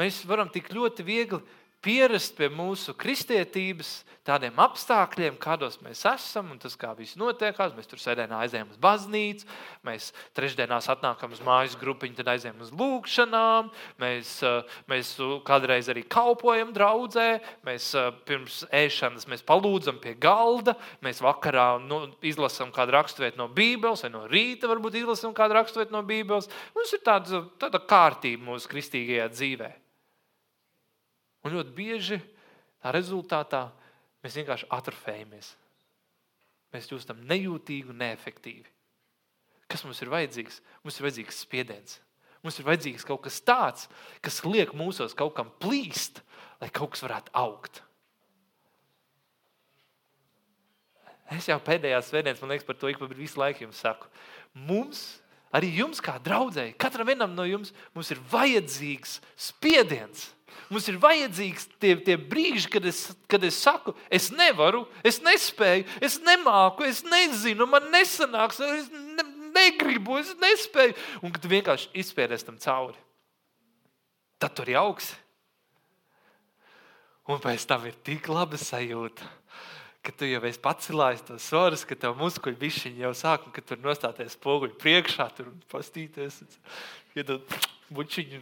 [0.00, 1.42] Mēs varam tik ļoti viegli
[1.82, 7.74] pierast pie mūsu kristietības, tādiem apstākļiem, kādos mēs esam un tas, kā viss notiekās.
[7.74, 9.48] Mēs tur sēdējām, aizējām uz baznīcu,
[9.86, 15.12] mēs trešdienās atnākam uz mājas grupiņu, tad aizējām uz lūgšanām, mēs, eh, mēs
[15.48, 17.28] kādreiz arī kalpojam draudzē,
[17.66, 23.50] mēs eh, pirms ēšanas mēs palūdzam pie galda, mēs vakarā nu, izlasām kādu raksturvietu no
[23.50, 26.50] Bībeles, vai no rīta varbūt izlasām kādu raksturvietu no Bībeles.
[26.76, 29.81] Mums ir tāda, tāda kārtība mūsu kristīgajā dzīvēm.
[31.42, 32.20] Un ļoti bieži
[32.82, 33.66] tā rezultātā
[34.22, 35.50] mēs vienkārši atrofējamies.
[36.72, 38.70] Mēs kļūstam nejūtīgi un neefektīvi.
[39.68, 40.60] Kas mums ir vajadzīgs?
[40.84, 41.98] Mums ir vajadzīgs spiediens.
[42.42, 43.88] Mums ir vajadzīgs kaut kas tāds,
[44.24, 46.20] kas liek mūsos kaut kam plīst,
[46.62, 47.82] lai kaut kas varētu augt.
[51.32, 54.08] Es jau pēdējās svētdienas, man liekas, par to ik pa visu laiku jums saku.
[54.68, 55.21] Mums,
[55.54, 60.30] arī jums, kā draudzēji, katram vienam no jums, mums ir vajadzīgs spiediens.
[60.72, 65.84] Mums ir vajadzīgs tie, tie brīži, kad es, kad es saku, es nevaru, es nespēju,
[66.04, 70.96] es nemāku, es nezinu, man nesanāks, es ne, negribu, es nespēju.
[71.24, 72.96] Un kad vienkārši izspēries tam cauri,
[74.40, 75.18] tad tur ir augsts.
[77.30, 79.28] Un pēc tam ir tik laba sajūta,
[80.02, 83.62] ka tu jau esi pacēlājis to svarus, ka tev muskuļi bišķiņi jau sāk, un ka
[83.66, 86.40] tur nostāties spoguļu priekšā, tur pastīties.
[87.14, 87.44] Iedod
[87.92, 88.40] bučiņu.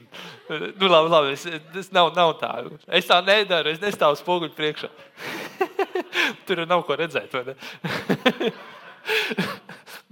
[0.78, 1.44] Nu, labi, labi, es,
[1.82, 2.52] es nav, nav tā.
[2.96, 4.90] Es tā nedaru, es nestāvu spoguļu priekšā.
[6.46, 7.34] Tur nav ko redzēt.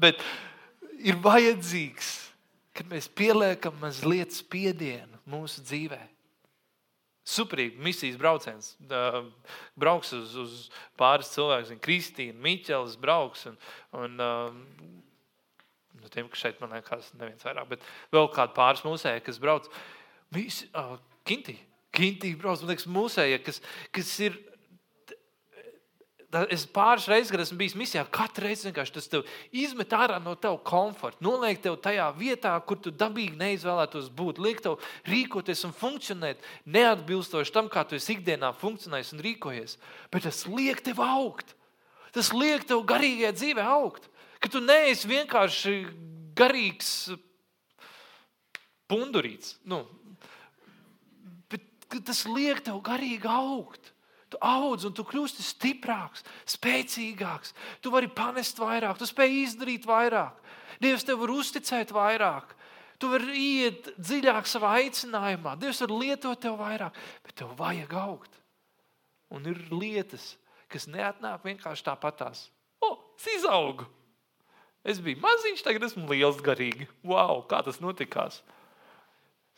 [0.02, 0.20] Bet
[0.98, 2.10] ir vajadzīgs,
[2.76, 6.02] kad mēs pieliekam mazliet spiedienu mūsu dzīvē.
[7.28, 8.70] Superīgi misijas brauciens.
[9.78, 10.56] Brauks uz, uz
[11.00, 13.44] pāris cilvēkiem, Kristīna, Miķels brauks.
[13.50, 13.58] Un,
[13.98, 14.16] un,
[15.98, 19.68] no tiem, kas šeit man liekas, neviens vairāk, bet vēl kādi pāris mūsēji, kas brauc.
[20.34, 20.96] Visi, uh,
[21.28, 21.58] Kinti,
[21.94, 23.62] Kinti brauc, man liekas, mūsēji, kas,
[23.94, 24.40] kas ir.
[26.28, 29.06] Es pāris reizes, kad esmu bijis misijā, katru reizi vienkārši tas
[29.48, 34.60] izmet ārā no tava komforta, noliek tev tajā vietā, kur tu dabīgi neizvēlētos būt, liek
[34.60, 34.76] tev
[35.08, 39.78] rīkoties un funkcionēt neatbilstoši tam, kā tu esi ikdienā funkcionējis un rīkojies.
[40.12, 41.56] Bet tas liek tev augt.
[42.12, 44.12] Tas liek tev garīgajā dzīvē augt.
[44.36, 45.78] Ka tu neesi vienkārši
[46.36, 46.90] garīgs
[48.84, 49.56] pundurīts.
[49.64, 49.86] Nu,
[51.48, 51.64] bet
[52.04, 53.94] tas liek tev garīgi augt.
[54.28, 57.54] Tu audz un tu kļūsti stiprāks, spēcīgāks.
[57.80, 60.36] Tu vari panest vairāk, tu spēj izdarīt vairāk.
[60.82, 62.52] Dievs tev var uzticēt vairāk.
[62.98, 65.54] Tu vari iet dziļāk savā aicinājumā.
[65.60, 68.40] Dievs var lietot tev vairāk, bet tev vajag augt.
[69.32, 70.32] Un ir lietas,
[70.72, 72.48] kas neatnāk vienkārši tāpatās.
[72.84, 73.86] O, es izaugu!
[74.88, 76.86] Es biju maziņš, tagad esmu liels garīgi.
[77.06, 78.40] Wow, kā tas notikās!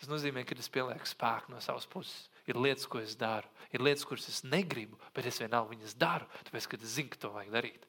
[0.00, 2.30] Tas nozīmē, ka es pielieku spēku no savas puses.
[2.50, 6.26] Ir lietas, ko es daru, ir lietas, kuras es negribu, bet es vienalga viņas daru,
[6.48, 7.86] tāpēc, ka es zinu, ka to vajag darīt.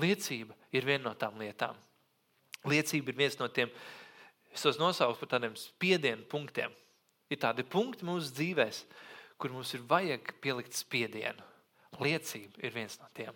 [0.00, 1.76] Liecība ir viena no tām lietām.
[2.70, 3.72] Liecība ir viens no tiem,
[4.54, 6.72] es tos nosaucu par tādiem spiedienu punktiem.
[7.32, 8.78] Ir tādi punkti mūsu dzīvēm,
[9.40, 11.42] kur mums ir vajag pielikt spiedienu.
[12.00, 13.34] Liecība ir viens no tiem.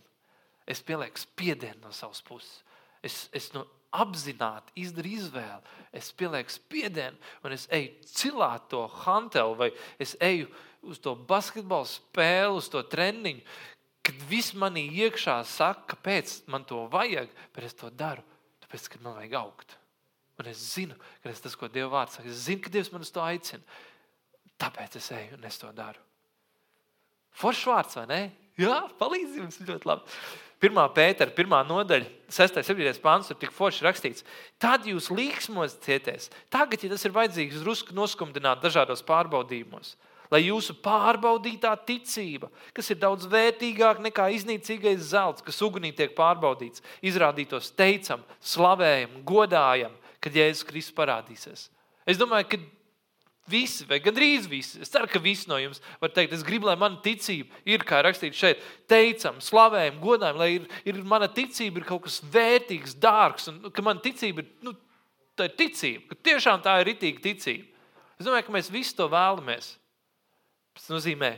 [0.66, 2.62] Es pielieku spiedienu no savas puses.
[3.02, 3.66] Es, es no
[4.02, 5.74] apzināti izdaru izvēli.
[5.96, 9.70] Es pielieku spiedienu, un es eju cilāt to hantelu, vai
[10.02, 10.50] es eju
[10.86, 13.42] uz to basketbalu spēli, uz to treniņu.
[14.06, 18.22] Kad viss manī iekšā saka, kāpēc man to vajag, bet es to daru,
[18.62, 19.76] tāpēc, ka man vajag augt.
[20.36, 22.30] Un es zinu, ka tas ko Dieva vārds saka.
[22.30, 23.64] Es zinu, ka Dievs man uz to aicina.
[24.60, 26.02] Tāpēc es eju un es to daru.
[27.36, 28.20] Foršs vārds, vai ne?
[28.60, 30.14] Jā, palīdzi jums ļoti labi.
[30.62, 32.62] Pirmā pētera, pirmā nodaļa, 6.
[32.62, 33.00] un 7.
[33.04, 34.24] pāns, tur tik forši rakstīts.
[34.62, 36.30] Tad jūs līksmosieties.
[36.52, 39.94] Tagad, ja tas ir vajadzīgs, drusku noskumdināt dažādos pārbaudījumos.
[40.32, 46.82] Lai jūsu pārbaudītā ticība, kas ir daudz vērtīgāka nekā iznīcīgais zelts, kas ugunī tiek pārbaudīts,
[47.04, 51.68] izrādītos teicam, slavējam, godājam, kad Jēzus Kristus parādīsies.
[52.08, 52.58] Es domāju, ka
[53.46, 54.80] Visi, vai gandrīz visi.
[54.82, 58.00] Es ceru, ka visi no jums var teikt, es gribu, lai mana ticība ir, kā
[58.02, 63.46] rakstīts šeit, teicam, slavējam, godājam, lai ir, ir mana ticība ir kaut kas vērtīgs, dārgs,
[63.52, 64.74] un ka mana ticība ir, nu,
[65.38, 67.68] tā ir ticība, ka tiešām tā ir ritīga ticība.
[68.16, 69.74] Es domāju, ka mēs visi to vēlamies.
[70.76, 71.36] Tas nozīmē,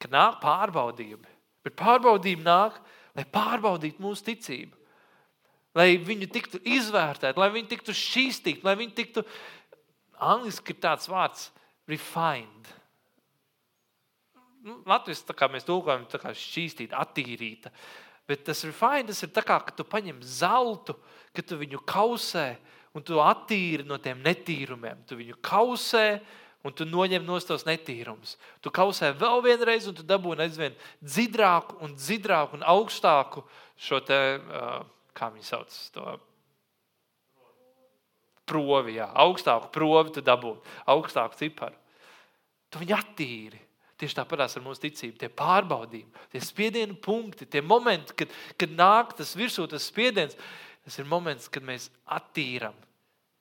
[0.00, 1.36] ka nāk pārbaudījumi,
[1.66, 2.78] bet pārbaudījumi nāk,
[3.18, 4.74] lai pārbaudītu mūsu ticību.
[5.76, 9.22] Lai viņi tiktu izvērtēti, lai viņi tiktu šķīstīti, lai viņi tiktu
[10.20, 11.48] Angliski ir tāds vārds
[11.88, 12.72] refined.
[14.66, 17.72] Nu, Latvijas tā kā mēs tulkojam, tā kā šķīstīta, attīrīta.
[18.28, 20.98] Bet tas refined tas ir tā kā, ka tu paņem zeltu,
[21.32, 22.50] ka tu viņu kausē
[22.96, 25.06] un tu attīri no tiem netīrumiem.
[25.08, 26.18] Tu viņu kausē
[26.66, 28.36] un tu noņem no tos netīrumus.
[28.60, 33.44] Tu kausē vēl vienreiz, un tu dabūji aizvien dziļāku, un dziļāku un augstāku
[33.78, 34.18] šo te,
[35.16, 36.18] kā viņi sauc, to
[38.48, 41.76] provi, jā, augstāku provi tu dabūji, augstāku ciparu.
[42.68, 43.62] Tu viņu attīri.
[43.98, 49.16] Tieši tāpat ar mūsu ticību, tie pārbaudījumi, tie spiedienu punkti, tie momenti, kad, kad nāk
[49.18, 50.36] tas virsū, tas spiediens,
[50.86, 52.76] tas ir moments, kad mēs attīram,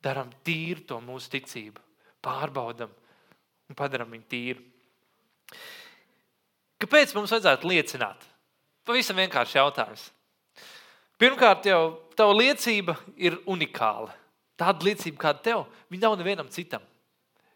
[0.01, 1.83] darām tīru to mūsu ticību,
[2.25, 2.89] pārbaudam
[3.69, 4.65] un padarām viņu tīru.
[6.81, 8.25] Kāpēc mums vajadzētu liecināt?
[8.87, 10.09] Pavisam vienkārši jautājums.
[11.21, 14.13] Pirmkārt, jau tava liecība ir unikāla.
[14.57, 16.81] Tāda liecība, kāda tev, viņa nav nevienam citam.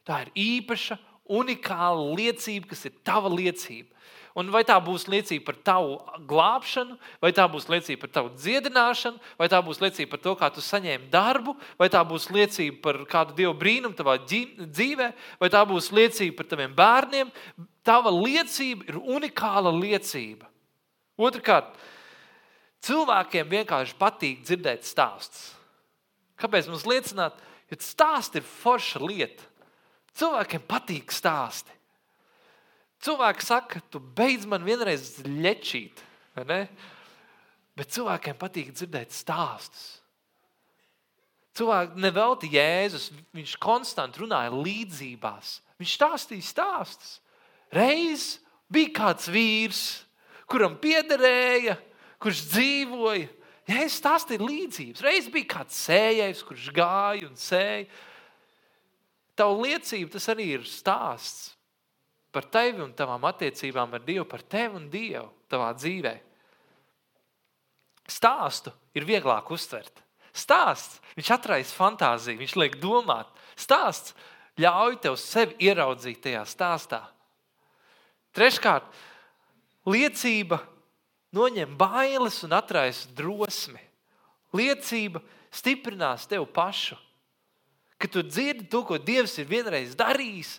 [0.06, 0.98] Tā ir īpaša,
[1.32, 3.90] unikāla liecība, kas ir tava liecība.
[4.38, 5.96] Un vai tā būs liecība par tavu
[6.30, 10.50] glābšanu, vai tā būs liecība par tavu dziedināšanu, vai tā būs liecība par to, kā
[10.56, 15.10] tu saņēmi darbu, vai tā būs liecība par kādu dievu brīnumu tavā dzīvē,
[15.42, 17.34] vai tā būs liecība par taviem bērniem.
[17.84, 20.48] Tava liecība ir unikāla liecība.
[21.20, 21.76] Otrakārt,
[22.88, 25.52] cilvēkiem vienkārši patīk dzirdēt stāstus.
[26.42, 27.38] Kāpēc mums liecināt?
[27.72, 29.46] Jo stāsti ir forša lieta.
[30.18, 31.72] Cilvēkiem patīk stāsti.
[33.02, 36.04] Cilvēki saka, tu beidz man vienreiz ļečīt.
[36.36, 40.02] Bet cilvēkiem patīk dzirdēt stāstus.
[41.58, 45.58] Cilvēki nevelti Jēzus, viņš konstanti runāja līdzībās.
[45.82, 47.18] Viņš stāstīja stāstus.
[47.76, 48.38] Reiz
[48.72, 49.82] bija kāds vīrs,
[50.52, 51.76] kuram piederēja,
[52.22, 53.28] kurš dzīvoja
[53.72, 57.86] Ja es stāstīju līdzības, reiz bija kāds sējējs, kurš gāja un sēja.
[59.40, 61.54] Tava liecība tas arī ir stāsts
[62.36, 66.14] par tevi un tavām attiecībām ar Dievu, par tevi un Dievu tavā dzīvē.
[68.12, 70.04] Stāstu ir vieglāk uztvert.
[70.36, 73.32] Stāsts, viņš atraisa fantāziju, viņš liek domāt.
[73.60, 74.16] Stāsts
[74.60, 77.02] ļauj tev sevi ieraudzīt tajā stāstā.
[78.36, 78.88] Treškārt,
[79.88, 80.62] liecība
[81.36, 83.82] noņem bailes un atraisa drosmi.
[84.56, 86.98] Liecība stiprinās tevi pašu.
[88.02, 90.56] Kad tu dzirdi to, ko Dievs ir vienreiz darījis,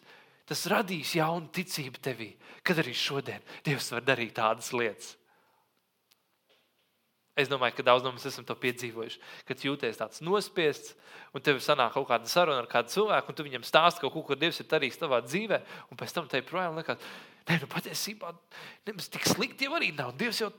[0.46, 2.30] tas radīs jaunu ticību tevī.
[2.62, 5.16] Kad arī šodien Dievs var darīt tādas lietas.
[7.38, 9.20] Es domāju, ka daudz no mums esam to piedzīvojuši.
[9.48, 10.92] Kad jūties tāds nospiests,
[11.32, 14.24] un tev sanāk kaut kāda saruna ar kādu cilvēku, un tu viņam stāsti kaut ko,
[14.26, 17.00] ko Dievs ir darījis tavā dzīvē, un pēc tam te projām liekas,
[17.48, 18.30] Nē, nu patiesībā
[18.86, 20.12] nemaz tik slikti jau arī nav.
[20.18, 20.52] Dievs jau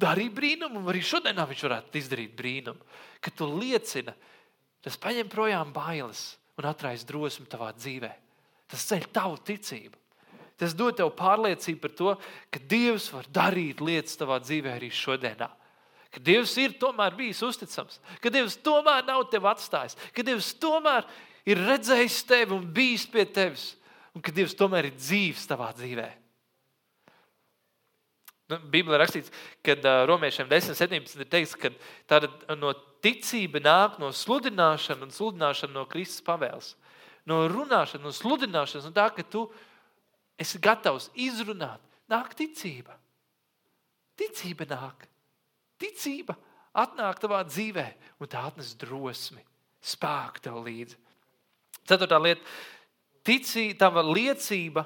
[0.00, 2.90] darīja brīnumu, un arī šodienā viņš varētu izdarīt brīnumu.
[3.24, 4.12] Kad tu liecini,
[4.84, 8.10] tas paņem projām bailes un atraisa drosmi tavā dzīvē.
[8.70, 9.96] Tas ceļ tavu ticību.
[10.60, 12.12] Tas dod tev pārliecību par to,
[12.52, 15.48] ka Dievs var darīt lietas tavā dzīvē arī šodienā.
[16.10, 21.06] Ka Dievs ir tomēr bijis uzticams, ka Dievs tomēr nav tevi atstājis, ka Dievs tomēr
[21.46, 23.68] ir redzējis tevi un bijis pie tevis,
[24.14, 26.08] un ka Dievs tomēr ir dzīves tavā dzīvē.
[28.50, 29.30] Nu, Bībelē rakstīts,
[29.62, 31.70] ka uh, romiešiem 10, 17 ir teikts, ka
[32.10, 32.72] tāda no
[33.04, 36.72] ticība nāk no sludināšanas un sludināšana no Kristus pavēles.
[37.30, 39.44] No runāšanas, no sludināšanas un tā, ka tu
[40.40, 41.78] esi gatavs izrunāt,
[42.10, 42.96] nāk ticība.
[44.18, 45.06] Ticība nāk.
[45.80, 46.36] Ticība
[46.76, 47.86] atnāk tavā dzīvē,
[48.20, 49.42] un tā atnes drosmi,
[49.80, 50.98] spēku tev līdzi.
[51.88, 52.44] Ceturtā lieta-
[53.26, 54.84] ticība, tava liecība,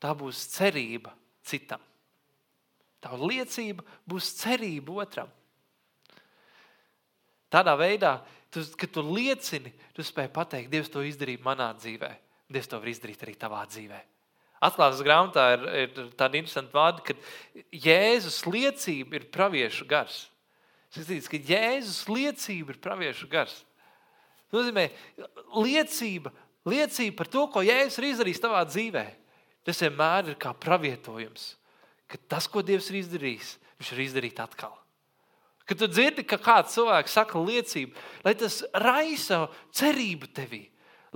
[0.00, 1.80] tā būs cerība citam.
[3.00, 5.28] Tava liecība būs cerība otram.
[7.50, 12.10] Tādā veidā, tu, kad tu liecini, tu spēj pateikt, Dievs to izdarīja manā dzīvē.
[12.50, 14.00] Dievs to var izdarīt arī tavā dzīvē.
[14.64, 20.24] Atklāsmes grāmatā ir, ir tāda interesanta vārda, ka Jēzus liecība ir praviešu gars.
[20.96, 23.60] Nozīmē, ka Jēzus liecība ir praviešu gars.
[24.48, 24.88] Tas nozīmē,
[25.60, 26.32] liecība,
[26.68, 29.06] liecība par to, ko Jēzus ir izdarījis tavā dzīvē.
[29.68, 31.52] Tas vienmēr ir kā pravietojums
[32.08, 34.72] ka tas, ko Dievs ir izdarījis, Viņš var izdarīt atkal.
[35.68, 37.92] Kad tu dzirdi, ka kāds cilvēks saka liecību,
[38.24, 39.44] lai tas raisa
[39.78, 40.64] cerību tevī.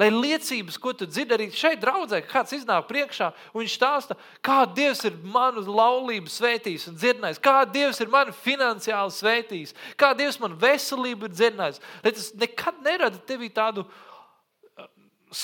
[0.00, 4.62] Lai liecības, ko tu dzirdi arī šeit, draudzē, kāds iznāk priekšā un viņš stāsta, kā
[4.64, 10.40] Dievs ir manu laulību svētījis un dziedinājis, kā Dievs ir mani finansiāli svētījis, kā Dievs
[10.40, 11.82] man veselību ir dziedinājis.
[12.04, 14.88] Lai tas nekad nerada tevī tādu uh,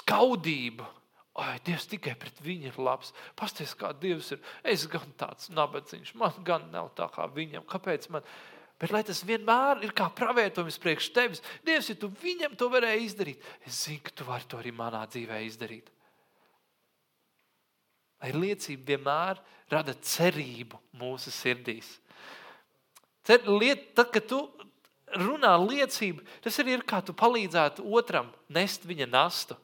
[0.01, 0.95] skaudību,
[1.39, 3.13] Ai, Dievs tikai pret viņu ir labs.
[3.39, 4.41] Pastāstiet, kā Dievs ir.
[4.67, 7.63] Es gan tāds nabadzīgs, man gan nav tā kā viņam.
[7.71, 8.27] Kāpēc man?
[8.79, 13.09] Bet lai tas vienmēr ir kā pravietojums priekš tevis, Dievs, ja tu viņam to varēji
[13.09, 15.91] izdarīt, es zinu, ka tu vari to arī manā dzīvē izdarīt.
[18.23, 21.91] Lai liecība vienmēr rada cerību mūsu sirdīs.
[23.29, 24.39] Lieta, tad, kad tu
[25.19, 29.59] runā liecību, tas arī ir kā tu palīdzētu otram nest viņa nastu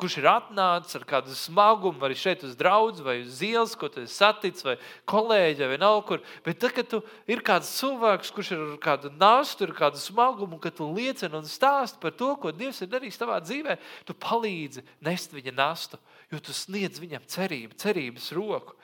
[0.00, 4.02] kurš ir atnācis ar kādu smagumu, vai šeit uz draugu, vai uz ielas, ko tu
[4.10, 4.74] saticis, vai
[5.10, 6.22] kolēģi, vai nav kur.
[6.46, 10.58] Bet tad, kad tu ir kāds cilvēks, kurš ir ar kādu nastu, ar kādu smagumu,
[10.62, 13.78] kad tu liecini un stāsti par to, ko Dievs ir darījis tavā dzīvē,
[14.08, 16.02] tu palīdzi nest viņa nastu,
[16.34, 18.74] jo tu sniedz viņam cerību, cerības roku.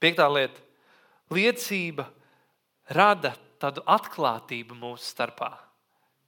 [0.00, 0.64] Piektā lieta-
[1.36, 2.08] liecība
[2.88, 5.67] rada tādu atklātību mūsu starpā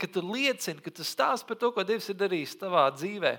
[0.00, 3.34] kad tu liecini, ka tu stāsti par to, ko Dievs ir darījis tavā dzīvē,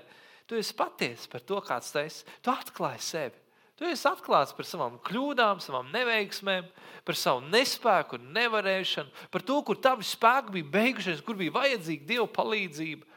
[0.48, 2.26] tu esi patiesa par to, kāds tu esi.
[2.44, 3.38] Tu atklāji sevi.
[3.78, 6.68] Tu esi atklāts par savām kļūdām, savām neveiksmēm,
[7.02, 12.06] par savu nespēku un nevarēšanu, par to, kur tavi spēki bija beigušies, kur bija vajadzīga
[12.06, 13.08] Dieva palīdzība.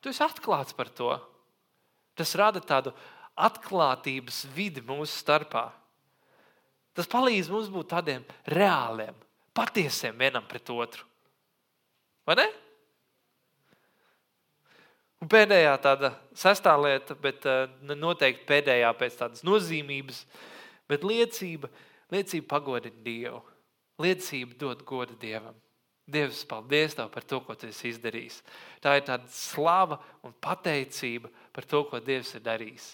[0.00, 1.10] Tu esi atklāts par to.
[2.16, 2.94] Tas rada tādu
[3.38, 5.66] atklātības vidi mūsu starpā.
[6.96, 9.14] Tas palīdz mums būt tādiem reāliem,
[9.54, 11.04] patiesiem vienam pret otru.
[12.26, 12.48] Vai ne?
[15.18, 20.22] Un pēdējā tāda sestā lieta, bet uh, noteikti pēdējā pēc tādas nozīmības,
[20.90, 21.70] bet liecība,
[22.14, 23.42] liecība pagodina Dievu.
[23.98, 25.56] Liecība dod godu Dievam.
[26.08, 28.38] Dievs, paldies tev par to, ko tu esi izdarījis.
[28.80, 32.86] Tā ir tāda slava un pateicība par to, ko Dievs ir darījis.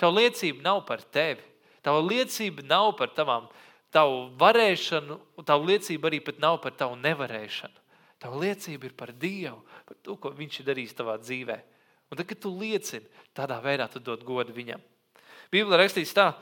[0.00, 1.44] Tava liecība nav par tevi.
[1.86, 3.46] Tava liecība nav par tavām,
[3.94, 7.84] tavu varēšanu, tava liecība arī nav par tavu nevarēšanu.
[8.22, 11.56] Tava liecība ir par Dievu, par to, ko Viņš ir darījis tavā dzīvē.
[12.10, 14.80] Un tad, kad tu liecini, tādā veidā tu dod godu viņam.
[15.52, 16.32] Bībelē rakstīts tā,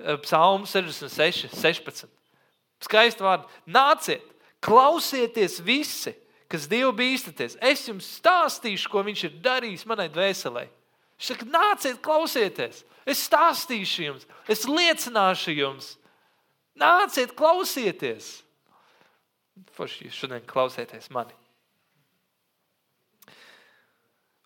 [0.00, 2.08] eh, Psalm 66, 16.
[2.80, 3.46] Skaisti vārdi.
[3.66, 4.24] Nāciet,
[4.60, 6.14] klausieties visi,
[6.48, 7.56] kas Dievu bīstaties.
[7.60, 10.68] Es jums stāstīšu, ko Viņš ir darījis manai dvēselē.
[11.18, 12.84] Viņš saka, nāciet, klausieties.
[13.06, 15.96] Es stāstīšu jums, es liecināšu jums.
[16.78, 18.47] Nāciet, klausieties!
[19.76, 21.34] Forši jūs šodien klausieties mani.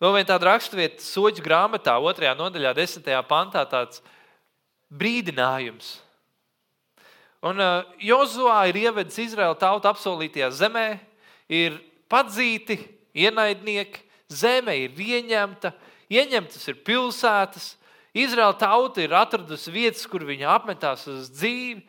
[0.03, 4.01] Vēl viena tāda raksturvieta, soļu grāmatā, otrajā nodaļā, desmitajā pantā, tāds
[4.91, 5.93] brīdinājums.
[7.43, 10.87] Un uh, Jozua ir ievedis Izraēlu tautu apsolītajā zemē,
[11.51, 11.77] ir
[12.11, 12.77] padzīti
[13.15, 15.73] ienaidnieki, zeme ir ieņemta,
[16.11, 17.73] ieņemtas ir pilsētas.
[18.13, 21.81] Izraēla tauta ir atradusi vietas, kur viņa apmetās uz dzīvi,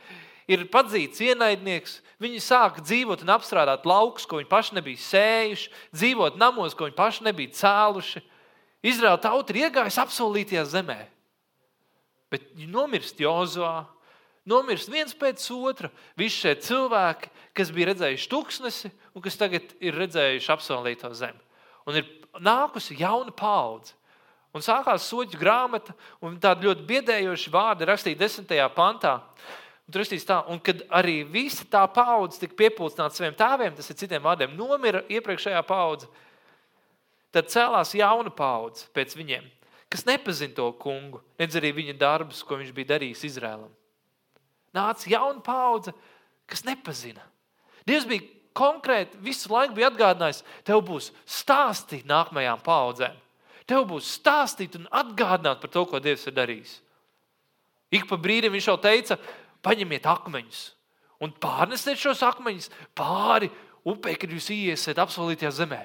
[0.54, 6.38] ir padzīts ienaidnieks, Viņi sāka dzīvot un apstrādāt laukus, ko viņi paši nebija sējuši, dzīvot
[6.40, 8.22] namos, ko viņi paši nebija cēluši.
[8.84, 11.02] Izraēla tauta ir iegājusi apsolītajā zemē.
[12.32, 13.84] Bet nomirst Jozovā,
[14.48, 15.90] nomirst viens pēc otra.
[16.16, 21.40] Visi šie cilvēki, kas bija redzējuši tūkstnesi un kas tagad ir redzējuši apsolīto zemi.
[21.84, 22.08] Un ir
[22.40, 23.92] nākusi jauna paudze.
[24.54, 29.16] Un sākās soļu grāmata, un tāda ļoti biedējoša vārda rakstīta desmitajā pantā.
[29.84, 33.90] Un tur rakstīts tā, un kad arī visa tā paudze tika piepildīta saviem tēviem, tas
[33.92, 36.08] ir citiem vārdiem, nomira iepriekšējā paudze,
[37.34, 39.44] tad cēlās jauna paudze pēc viņiem,
[39.92, 43.68] kas nepazina to kungu, nedz arī viņa darbus, ko viņš bija darījis Izrēlam.
[44.74, 45.92] Nāca jauna paudze,
[46.50, 47.22] kas nepazina.
[47.84, 48.24] Dievs bija
[48.56, 53.20] konkrēti visu laiku bija atgādinājis, tev būs stāstīt nākamajām paudzēm.
[53.68, 56.74] Tev būs stāstīt un atgādināt par to, ko Dievs ir darījis.
[57.94, 59.16] Ik pa brīdim viņš jau teica,
[59.64, 60.64] paņemiet akmeņus
[61.24, 63.50] un pārnesiet šos akmeņus pāri
[63.84, 65.84] upei, kad jūs iesiet apsolītajā zemē.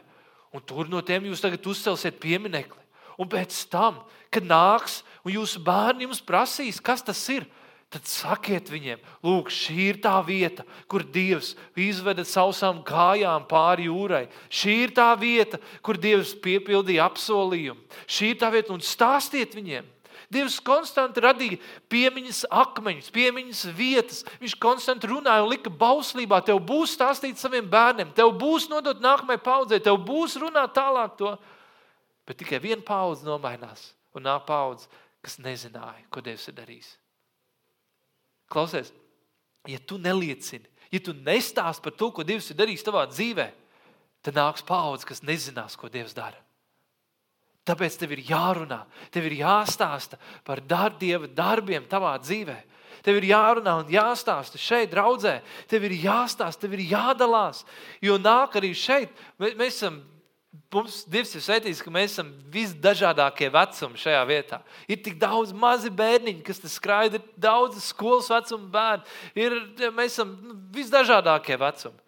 [0.55, 2.82] Un tur no tiem jūs tagad uzcelsiet pieminekli.
[3.19, 3.99] Un pēc tam,
[4.32, 7.45] kad nāks un jūsu bērni jums prasīs, kas tas ir,
[7.91, 14.27] tad sakiet viņiem, lūk, šī ir tā vieta, kur Dievs izveda sausām kājām pāri jūrai.
[14.47, 17.82] Šī ir tā vieta, kur Dievs piepildīja apsolījumu.
[18.05, 19.89] Šī ir tā vieta, un stāstiet viņiem.
[20.30, 21.57] Dievs konstanti radīja
[21.89, 24.19] piemiņas akmeņus, piemiņas vietas.
[24.41, 26.38] Viņš konstanti runāja un lika bauslībā.
[26.45, 31.34] Tev būs stāstīt saviem bērniem, tev būs nodot nākamajai paudzei, tev būs runāt tālāk to.
[32.30, 34.86] Bet tikai viena paudze nomainās, un nāk paudze,
[35.25, 36.91] kas nezināja, ko Dievs ir darījis.
[38.53, 38.93] Klausies,
[39.65, 43.49] ja tu neliecini, ja tu nestāsti par to, ko Dievs ir darījis tavā dzīvē,
[44.21, 46.38] tad nāks paudze, kas nezinās, ko Dievs dara.
[47.70, 48.82] Tāpēc tev ir jārunā,
[49.13, 50.17] tev ir jāstāsta
[50.47, 52.57] par dar, Dieva darbiem tavā dzīvē.
[53.05, 55.39] Tev ir jārunā un jāstāsta šeit, draudzē.
[55.72, 57.61] Tev ir jāstāsta, tev ir jādalās.
[58.03, 60.01] Jo nāk arī šeit, mēs, mēs esam
[60.74, 64.59] Mums Dievs ir sveitījis, ka mēs esam visdažādākie vecumi šajā vietā.
[64.89, 69.15] Ir tik daudz mazi bērniņi, kas skraida, ir daudz skolas vecuma bērnu.
[69.38, 69.57] Ir,
[69.93, 72.01] mēs esam nu, visdažādākie vecumi.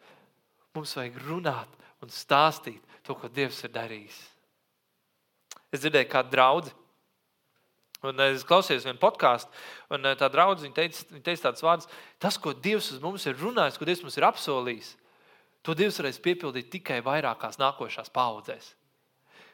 [0.77, 4.21] Mums vajag runāt un stāstīt to, ko Dievs ir darījis.
[5.71, 6.73] Es dzirdēju, kā draugi.
[8.01, 9.51] Un es klausījos vienu podkāstu,
[9.93, 13.85] un tā draudzene teica, teica tādus vārdus: Tas, ko Dievs uz mums ir runājis, ko
[13.85, 14.95] Dievs mums ir apsolījis,
[15.61, 18.73] To Dievs varēs piepildīt tikai vairākās nākošās paudzēs.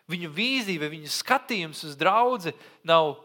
[0.07, 2.53] Viņu vīzija vai viņa skatījums uz draugu
[2.87, 3.17] nav,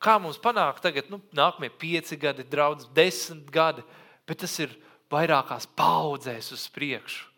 [0.00, 3.84] kā mums panākt tagad, nu, nākamie pieci gadi, draugs, desmit gadi,
[4.28, 4.76] bet tas ir
[5.12, 7.29] vairākās paudzēs uz priekšu.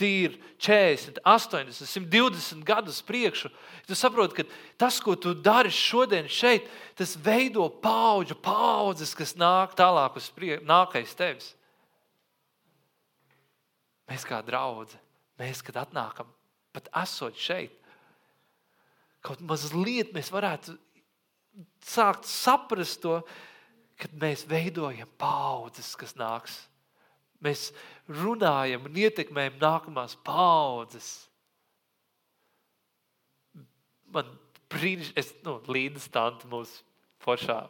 [0.00, 3.50] Tīri 40, 80, 120 gadus priekšu.
[3.84, 4.44] Tu saproti, ka
[4.80, 10.66] tas, ko tu dari šodien šeit, tas veido paudžu paudzes, kas nāk tālāk uz priekšu,
[10.68, 11.52] nākais tevis.
[14.10, 14.96] Mēs kā draugi,
[15.38, 16.30] mēs, kad atnākam,
[16.74, 17.76] pat esot šeit,
[19.22, 20.74] kaut mazliet mēs varētu
[21.84, 23.20] sākt saprast to,
[24.00, 26.56] kad mēs veidojam paudzes, kas nāks.
[27.44, 27.70] Mēs
[28.10, 31.10] runājam un ietekmējam nākamās paudzes.
[34.10, 34.30] Man
[34.72, 36.82] brīnišķīgi, es nu, līdzi tanti mūsu
[37.22, 37.62] foršā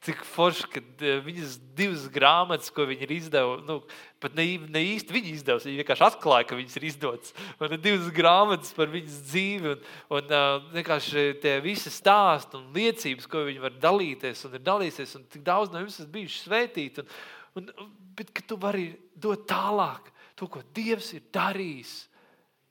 [0.00, 3.76] cik forši, ka eh, viņas divas grāmatas, ko viņi ir izdevusi, nu,
[4.22, 7.34] pat ne, ne īsti viņi izdevusi, viņi vienkārši atklāja, ka viņas ir izdotas.
[7.60, 12.70] Un ir divas grāmatas par viņas dzīvi, un, un uh, vienkārši tie visi stāsti un
[12.76, 16.42] liecības, ko viņi var dalīties un ir dalīsies, un tik daudz no jums ir bijuši
[16.46, 17.04] svētīti.
[17.04, 17.20] Un,
[17.58, 17.70] un,
[18.16, 21.94] bet ka tu vari dot tālāk to, ko Dievs ir darījis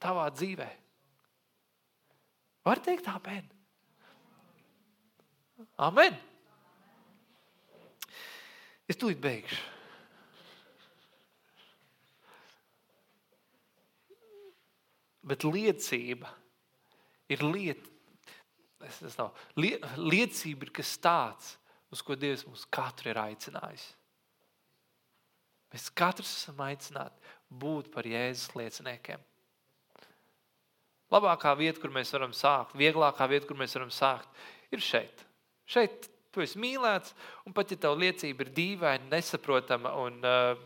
[0.01, 0.69] tavā dzīvē.
[2.65, 3.45] Var teikt, amen.
[5.79, 6.15] Amen.
[8.89, 9.59] Es tūlīt beigšu.
[15.29, 16.31] Bet liecība
[17.29, 17.85] ir lieta,
[18.81, 21.51] tas nav, lie, liecība ir kas tāds,
[21.93, 23.85] uz ko Dievs mums katru ir aicinājis.
[25.73, 29.21] Mēs katrs esam aicināti būt par Jēzus lieciniekiem.
[31.09, 34.29] Labākā vieta, kur mēs varam sākt, vieglākā vieta, kur mēs varam sākt,
[34.73, 35.25] ir šeit.
[35.69, 37.15] Šeit Tu esi mīlēts,
[37.49, 40.59] un pat ja tava liecība ir dīvaina, nesaprotama un uh,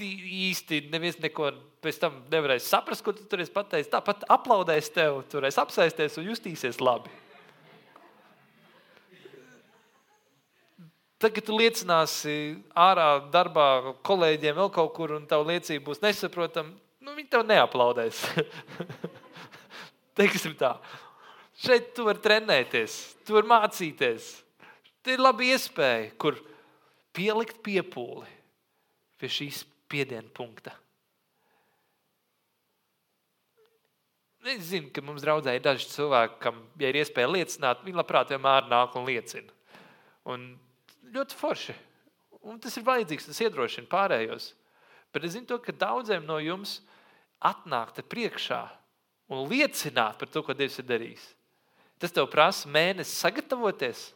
[0.00, 1.50] īsti neviens neko
[1.84, 3.90] pēc tam nevarēs saprast, ko tu tur esi pateicis.
[3.92, 7.12] Tāpat aplaudēs tev, turēs apsēsties un justīsies labi.
[11.22, 12.32] Tad, kad tu liecināsi
[12.74, 18.24] ārā darbā kolēģiem vēl kaut kur, un tava liecība būs nesaprotama, nu, viņi tev neaplaudēs.
[20.18, 20.72] Teiksim tā.
[21.62, 24.32] Šeit tu vari trenēties, tu vari mācīties.
[25.06, 26.40] Tā ir laba iespēja, kur
[27.14, 28.26] pielikt piepūli
[29.22, 29.62] pie šīs
[29.92, 30.74] piedienu punkta.
[34.42, 38.34] Es zinu, ka mums draudzē ir daži cilvēki, kam, ja ir iespēja liecināt, viņi labprāt
[38.34, 39.54] vienmēr nāk un liecina.
[40.26, 40.50] Un
[41.14, 41.74] ļoti forši.
[42.42, 44.52] Un tas ir vajadzīgs, tas iedrošina pārējos.
[45.12, 46.80] Bet es zinu, to, ka daudziem no jums
[47.42, 48.64] atnākt priekšā
[49.32, 51.22] un liecināt par to, ko Dievs ir darījis.
[52.02, 54.08] Tas tev prasa mēnesi sagatavoties.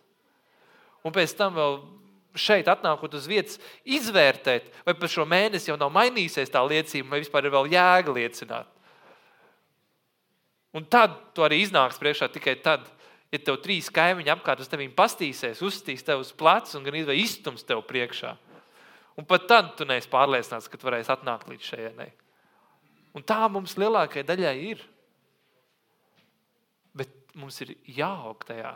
[1.07, 1.79] Un pēc tam vēl
[2.37, 7.23] šeit, atnākot uz vietas, izvērtēt, vai par šo mēnesi jau nav mainījusies tā liecība, vai
[7.23, 8.73] vispār ir vēl jēga liecināt.
[10.77, 12.85] Un tad tu arī iznāks priekšā tikai tad,
[13.33, 17.67] ja tev trīs kaimiņi apkārt uz tevi pastīsies, uzstīs tev uz pleca un gan iztums
[17.67, 18.37] tev priekšā.
[19.17, 22.11] Un pat tad tu neesi pārliecināts, ka tu varēsi atnākt līdz šejienei.
[23.17, 24.83] Un tā mums lielākajai daļai ir.
[26.97, 28.75] Bet mums ir jāaug tajā.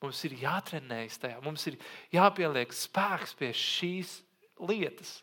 [0.00, 1.40] Mums ir jātrenējas tajā.
[1.44, 1.76] Mums ir
[2.14, 4.20] jāpieliek spēks pie šīs
[4.70, 5.18] lietas.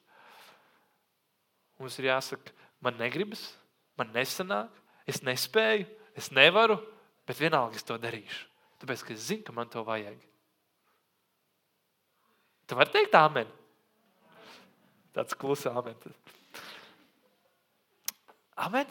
[1.81, 2.53] Mums ir jāsaka,
[2.85, 3.49] man negribas,
[3.99, 4.69] man nesanāk,
[5.09, 6.77] es nespēju, es nevaru,
[7.28, 8.47] bet vienalga es to darīšu.
[8.82, 10.17] Tāpēc, ka es zinu, ka man to vajag.
[12.65, 13.51] Tu vari teikt, amen.
[15.15, 15.99] Tāds klusa amen.
[18.65, 18.89] Amen.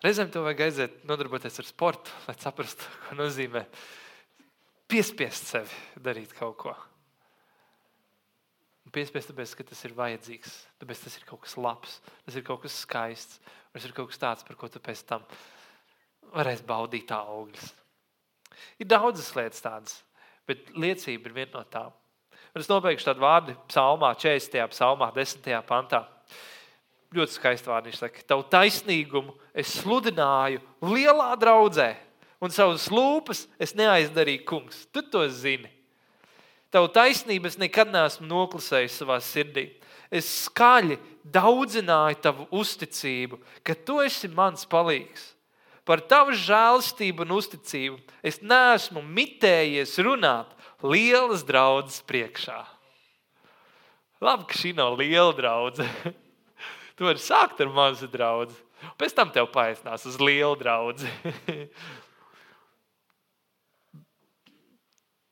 [0.00, 3.66] Reizēm to vajag aiziet, nodarboties ar sportu, lai saprastu, ko nozīmē
[4.90, 6.72] piespiest sevi darīt kaut ko.
[8.86, 12.46] Un piespiest, tāpēc, ka tas ir vajadzīgs, tāpēc tas ir kaut kas labs, tas ir
[12.46, 13.42] kaut kas skaists,
[13.74, 15.26] tas ir kaut kas tāds, par ko tu pēc tam
[16.34, 17.72] varēsi baudīt augļus.
[18.80, 19.96] Ir daudzas lietas tādas,
[20.48, 21.92] bet liecība ir viena no tām.
[22.50, 24.64] Un es nobeigšu tādu vārdu psalmā, 40.
[24.72, 25.50] psalmā, 10.
[25.68, 26.04] pantā
[27.14, 27.90] ļoti skaisti vārdi.
[27.90, 31.92] Viņš saka, tavu taisnīgumu es sludināju lielā draudzē,
[32.42, 34.84] un savas lūpas es neaizdarīju, kungs.
[34.94, 35.70] Tu to zini.
[36.70, 39.66] Tavu taisnību es nekad neesmu noklusējis savā sirdī.
[40.10, 45.32] Es skaļi daudzināju tavu uzticību, ka tu esi mans palīgs.
[45.90, 50.52] Par tavu žēlastību un uzticību es neesmu mitējies runāt
[50.86, 52.60] lielas draudzes priekšā.
[54.22, 56.14] Labi, ka šī nav liela draudzene.
[57.00, 58.52] Tu vari sākt ar mazu draugu,
[59.00, 61.08] pēc tam tev paaicinās uz lielu draugu.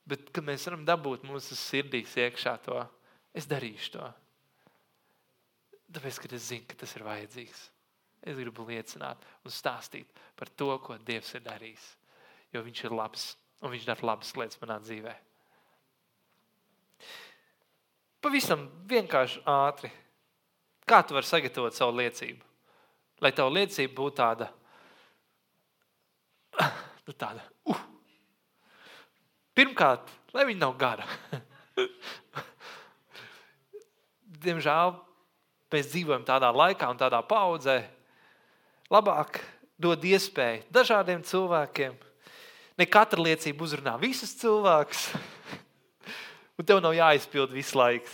[0.09, 2.81] Bet, kad mēs varam dabūt mūsu sirdīs iekšā to,
[3.37, 4.07] es darīšu to.
[5.93, 7.61] Tāpēc, ka es zinu, ka tas ir vajadzīgs.
[8.23, 11.85] Es gribu liecināt un stāstīt par to, ko Dievs ir darījis.
[12.53, 15.15] Jo Viņš ir labs un Viņš dara labas lietas manā dzīvē.
[18.19, 19.91] Pavisam vienkārši ātri
[20.89, 22.41] Kā tu vari sagatavot savu liecību?
[23.21, 24.47] Lai tava liecība būtu tāda,
[27.05, 27.81] nu, tāda uh.
[29.53, 31.05] pirmkārt, lai viņa nav gara.
[34.47, 34.95] Diemžēl
[35.75, 37.77] mēs dzīvojam tādā laikā un tādā paudzē.
[38.89, 39.37] Labāk
[39.77, 41.93] dod iespēju dažādiem cilvēkiem.
[42.79, 45.03] Ne katra liecība uzrunā visus cilvēkus,
[46.57, 48.09] un tev nav jāizpild visu laiku.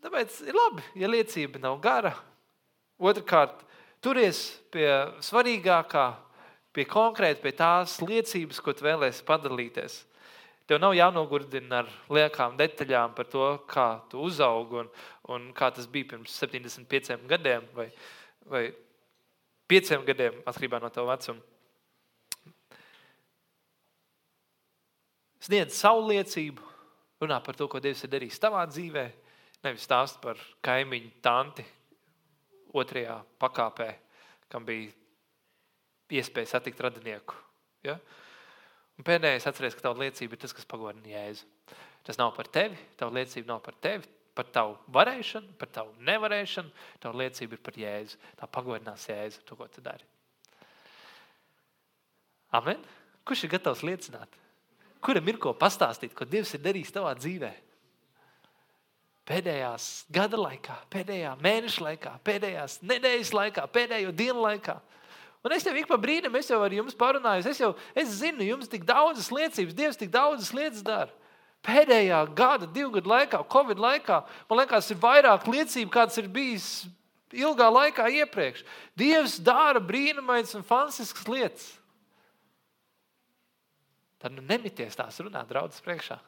[0.00, 2.14] Tāpēc ir labi, ja liecība nav gara.
[3.00, 3.58] Otrakārt,
[4.04, 4.38] turies
[4.72, 4.86] pie
[5.24, 6.06] svarīgākā,
[6.72, 9.98] pie konkrēti pie tās liecības, ko tu vēlēsies padalīties.
[10.70, 14.90] Tev nav jānogurdina ar liekām detaļām par to, kā tu uzaugi un,
[15.34, 17.88] un kā tas bija pirms 75 gadiem vai,
[18.50, 18.66] vai
[19.70, 21.40] 5 gadiem, atkarībā no tava vecuma.
[25.40, 26.66] Sniedz savu liecību,
[27.22, 29.28] runā par to, ko Dievs ir darījis tavā dzīvēm
[29.60, 31.64] Nevis stāst par kaimiņu tanti
[32.80, 33.90] otrajā pakāpē,
[34.48, 34.88] kam bija
[36.16, 37.36] iespēja satikt radinieku.
[37.84, 37.98] Ja?
[38.96, 41.44] Un pēdējais atceries, ka tava liecība ir tas, kas pagodina Jēzu.
[42.06, 46.70] Tas nav par tevi, tava liecība nav par tevi, par tavu varēšanu, par tavu nevarēšanu.
[47.02, 48.20] Tava liecība ir par Jēzu.
[48.40, 50.06] Tā pagodinās Jēzu, to, ko tu dari.
[52.56, 52.80] Amen.
[53.26, 54.38] Kurš ir gatavs liecināt?
[55.00, 57.66] Kuram ir ko pastāstīt, ko Dievs ir darījis tavā dzīvēm?
[59.30, 64.76] pēdējās gada laikā, pēdējā mēneša laikā, pēdējās nedēļas laikā, pēdējo dienu laikā.
[65.46, 68.44] Un es jau ik pa brīdim es jau ar jums parunāju, es jau es zinu,
[68.44, 71.12] jums tik daudzas liecības, Dievs tik daudzas lietas dara.
[71.66, 76.68] Pēdējā gada, divu gadu laikā, Covid laikā, man liekas, ir vairāk liecību, kāds ir bijis
[77.36, 78.64] ilgā laikā iepriekš.
[78.98, 81.68] Dievs dara brīnumainas un fantastiskas lietas.
[84.20, 86.18] Tad nu nemities tās runāt draudzes priekšā.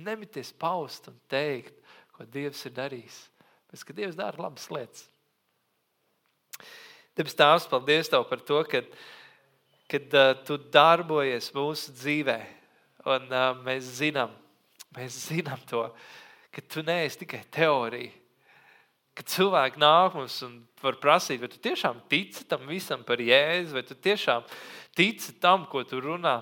[0.00, 1.74] Nemities paust un teikt,
[2.14, 3.18] ko Dievs ir darījis.
[3.70, 5.06] Pēc ka Dievs dara labas lietas.
[7.18, 8.82] Tāpēc Tēvs, paldies Tev par to, ka
[9.90, 12.38] kad, uh, Tu darbojies mūsu dzīvē.
[13.10, 14.32] Un uh, mēs zinām,
[14.96, 15.84] mēs zinām to,
[16.50, 18.10] ka Tu neesi tikai teorija.
[19.14, 23.74] Kad cilvēki nāk mums un var prasīt, vai tu tiešām tici tam visam par jēzu,
[23.74, 24.46] vai tu tiešām
[24.96, 26.38] tici tam, ko tu runā,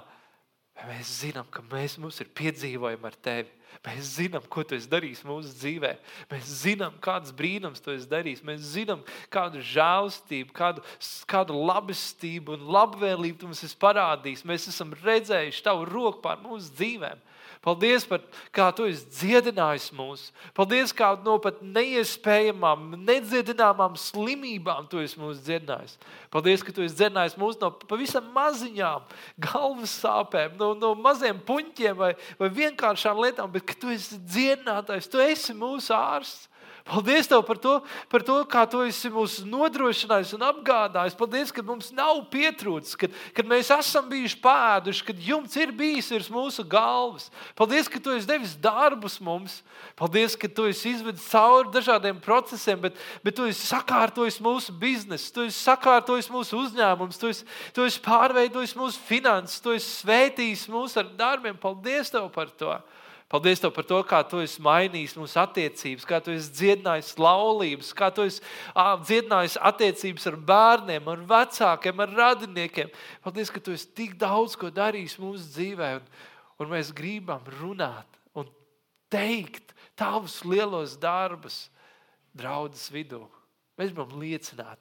[0.86, 5.20] mēs zinām, ka mēs, mums ir piedzīvojumi ar tevi Mēs zinām, ko tu esi darījis
[5.26, 5.92] mūsu dzīvē.
[6.32, 8.42] Mēs zinām, kādas brīnums tu esi darījis.
[8.46, 10.82] Mēs zinām, kādu žēlstību, kādu,
[11.30, 14.42] kādu labestību un labvēlību tu mums esi parādījis.
[14.48, 17.22] Mēs esam redzējuši tavu roku pār mūsu dzīvēm.
[17.64, 18.22] Paldies par
[18.54, 20.28] kā tu esi dziedinājis mūs.
[20.56, 25.96] Paldies, kā no pat neiespējamām, nedziedināmām slimībām tu esi mūs dziedinājis.
[26.34, 29.08] Paldies, ka tu esi dziedinājis mūs no pavisam maziņām
[29.48, 35.10] galvas sāpēm, no, no maziem puņķiem vai, vai vienkāršām lietām, bet ka tu esi dziedinātājs,
[35.10, 36.46] tu esi mūsu ārsts.
[36.88, 37.74] Paldies Tev par to,
[38.08, 41.16] par to kā Tu esi mūs nodrošinājis un apgādājis.
[41.18, 46.08] Paldies, ka mums nav pietrūcis, kad, kad mēs esam bijuši pēduši, kad jums ir bijis
[46.14, 47.28] virs mūsu galvas.
[47.58, 49.60] Paldies, ka Tu esi devis darbus mums.
[50.00, 55.32] Paldies, ka Tu esi izvedis cauri dažādiem procesiem, bet, bet Tu esi sakārtojis mūsu biznesu,
[55.34, 57.44] Tu esi sakārtojis mūsu uzņēmumus, Tu esi,
[57.76, 61.60] tu esi pārveidojis mūsu finanses, Tu esi svētījis mūs ar darbiem.
[61.60, 62.78] Paldies Tev par to!
[63.28, 67.90] Paldies Tev par to, kā Tu esi mainījis mūsu attiecības, kā Tu esi dziedinājis laulības,
[67.96, 68.40] kā Tu esi
[69.04, 72.92] dziedinājis attiecības ar bērniem, ar vecākiem, ar radiniekiem.
[73.24, 76.08] Paldies, ka Tu esi tik daudz ko darījis mūsu dzīvē, un,
[76.64, 78.48] un mēs gribam runāt un
[79.12, 81.66] teikt Tavus lielos darbus
[82.38, 83.24] draudzes vidū.
[83.76, 84.78] Mēs gribam liecināt.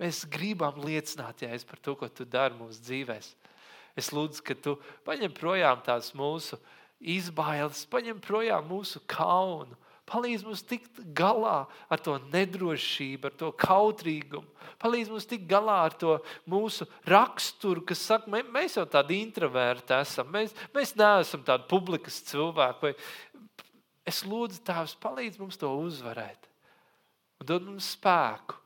[0.00, 3.32] Mēs gribam liecināt, es par to, ko Tu dari mūsu dzīvēm.
[3.98, 6.56] Es lūdzu, ka Tu paņem projām tās mūsu
[7.02, 9.76] izbailes, paņem projām mūsu kaunu.
[10.12, 14.48] Palīdz mums tikt galā ar to nedrošību, ar to kautrīgumu.
[14.82, 16.16] Palīdz mums tikt galā ar to
[16.50, 20.28] mūsu raksturu, kas saka, mē, mēs jau tādi introverti esam.
[20.34, 22.90] Mēs, mēs neesam tādi publikas cilvēki.
[22.90, 23.62] Vai
[24.10, 26.50] es lūdzu, Tēvs, palīdz mums to uzvarēt.
[27.40, 28.58] Un dod mums spēku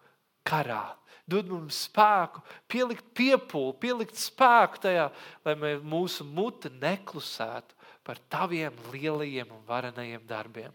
[0.46, 0.96] karā.
[1.26, 5.08] Dod mums spēku, pielikt piepūli, pielikt spēku tajā,
[5.44, 7.75] lai mūsu mute neklusētu
[8.06, 10.74] par taviem lielajiem un varenajiem darbiem.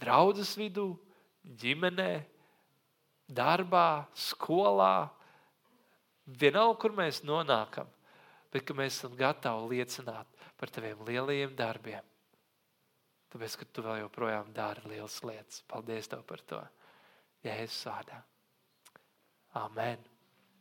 [0.00, 0.94] Draudzes vidū,
[1.60, 2.12] ģimenē,
[3.28, 5.10] darbā, skolā,
[6.26, 7.90] vienalga, kur mēs nonākam,
[8.52, 12.08] bet ka mēs esam gatavi liecināt par taviem lielajiem darbiem.
[13.32, 15.62] Tāpēc, ka tu vēl joprojām dari lielas lietas.
[15.68, 16.60] Paldies tev par to.
[17.46, 18.20] Jēzus vārdā.
[19.62, 20.11] Amen.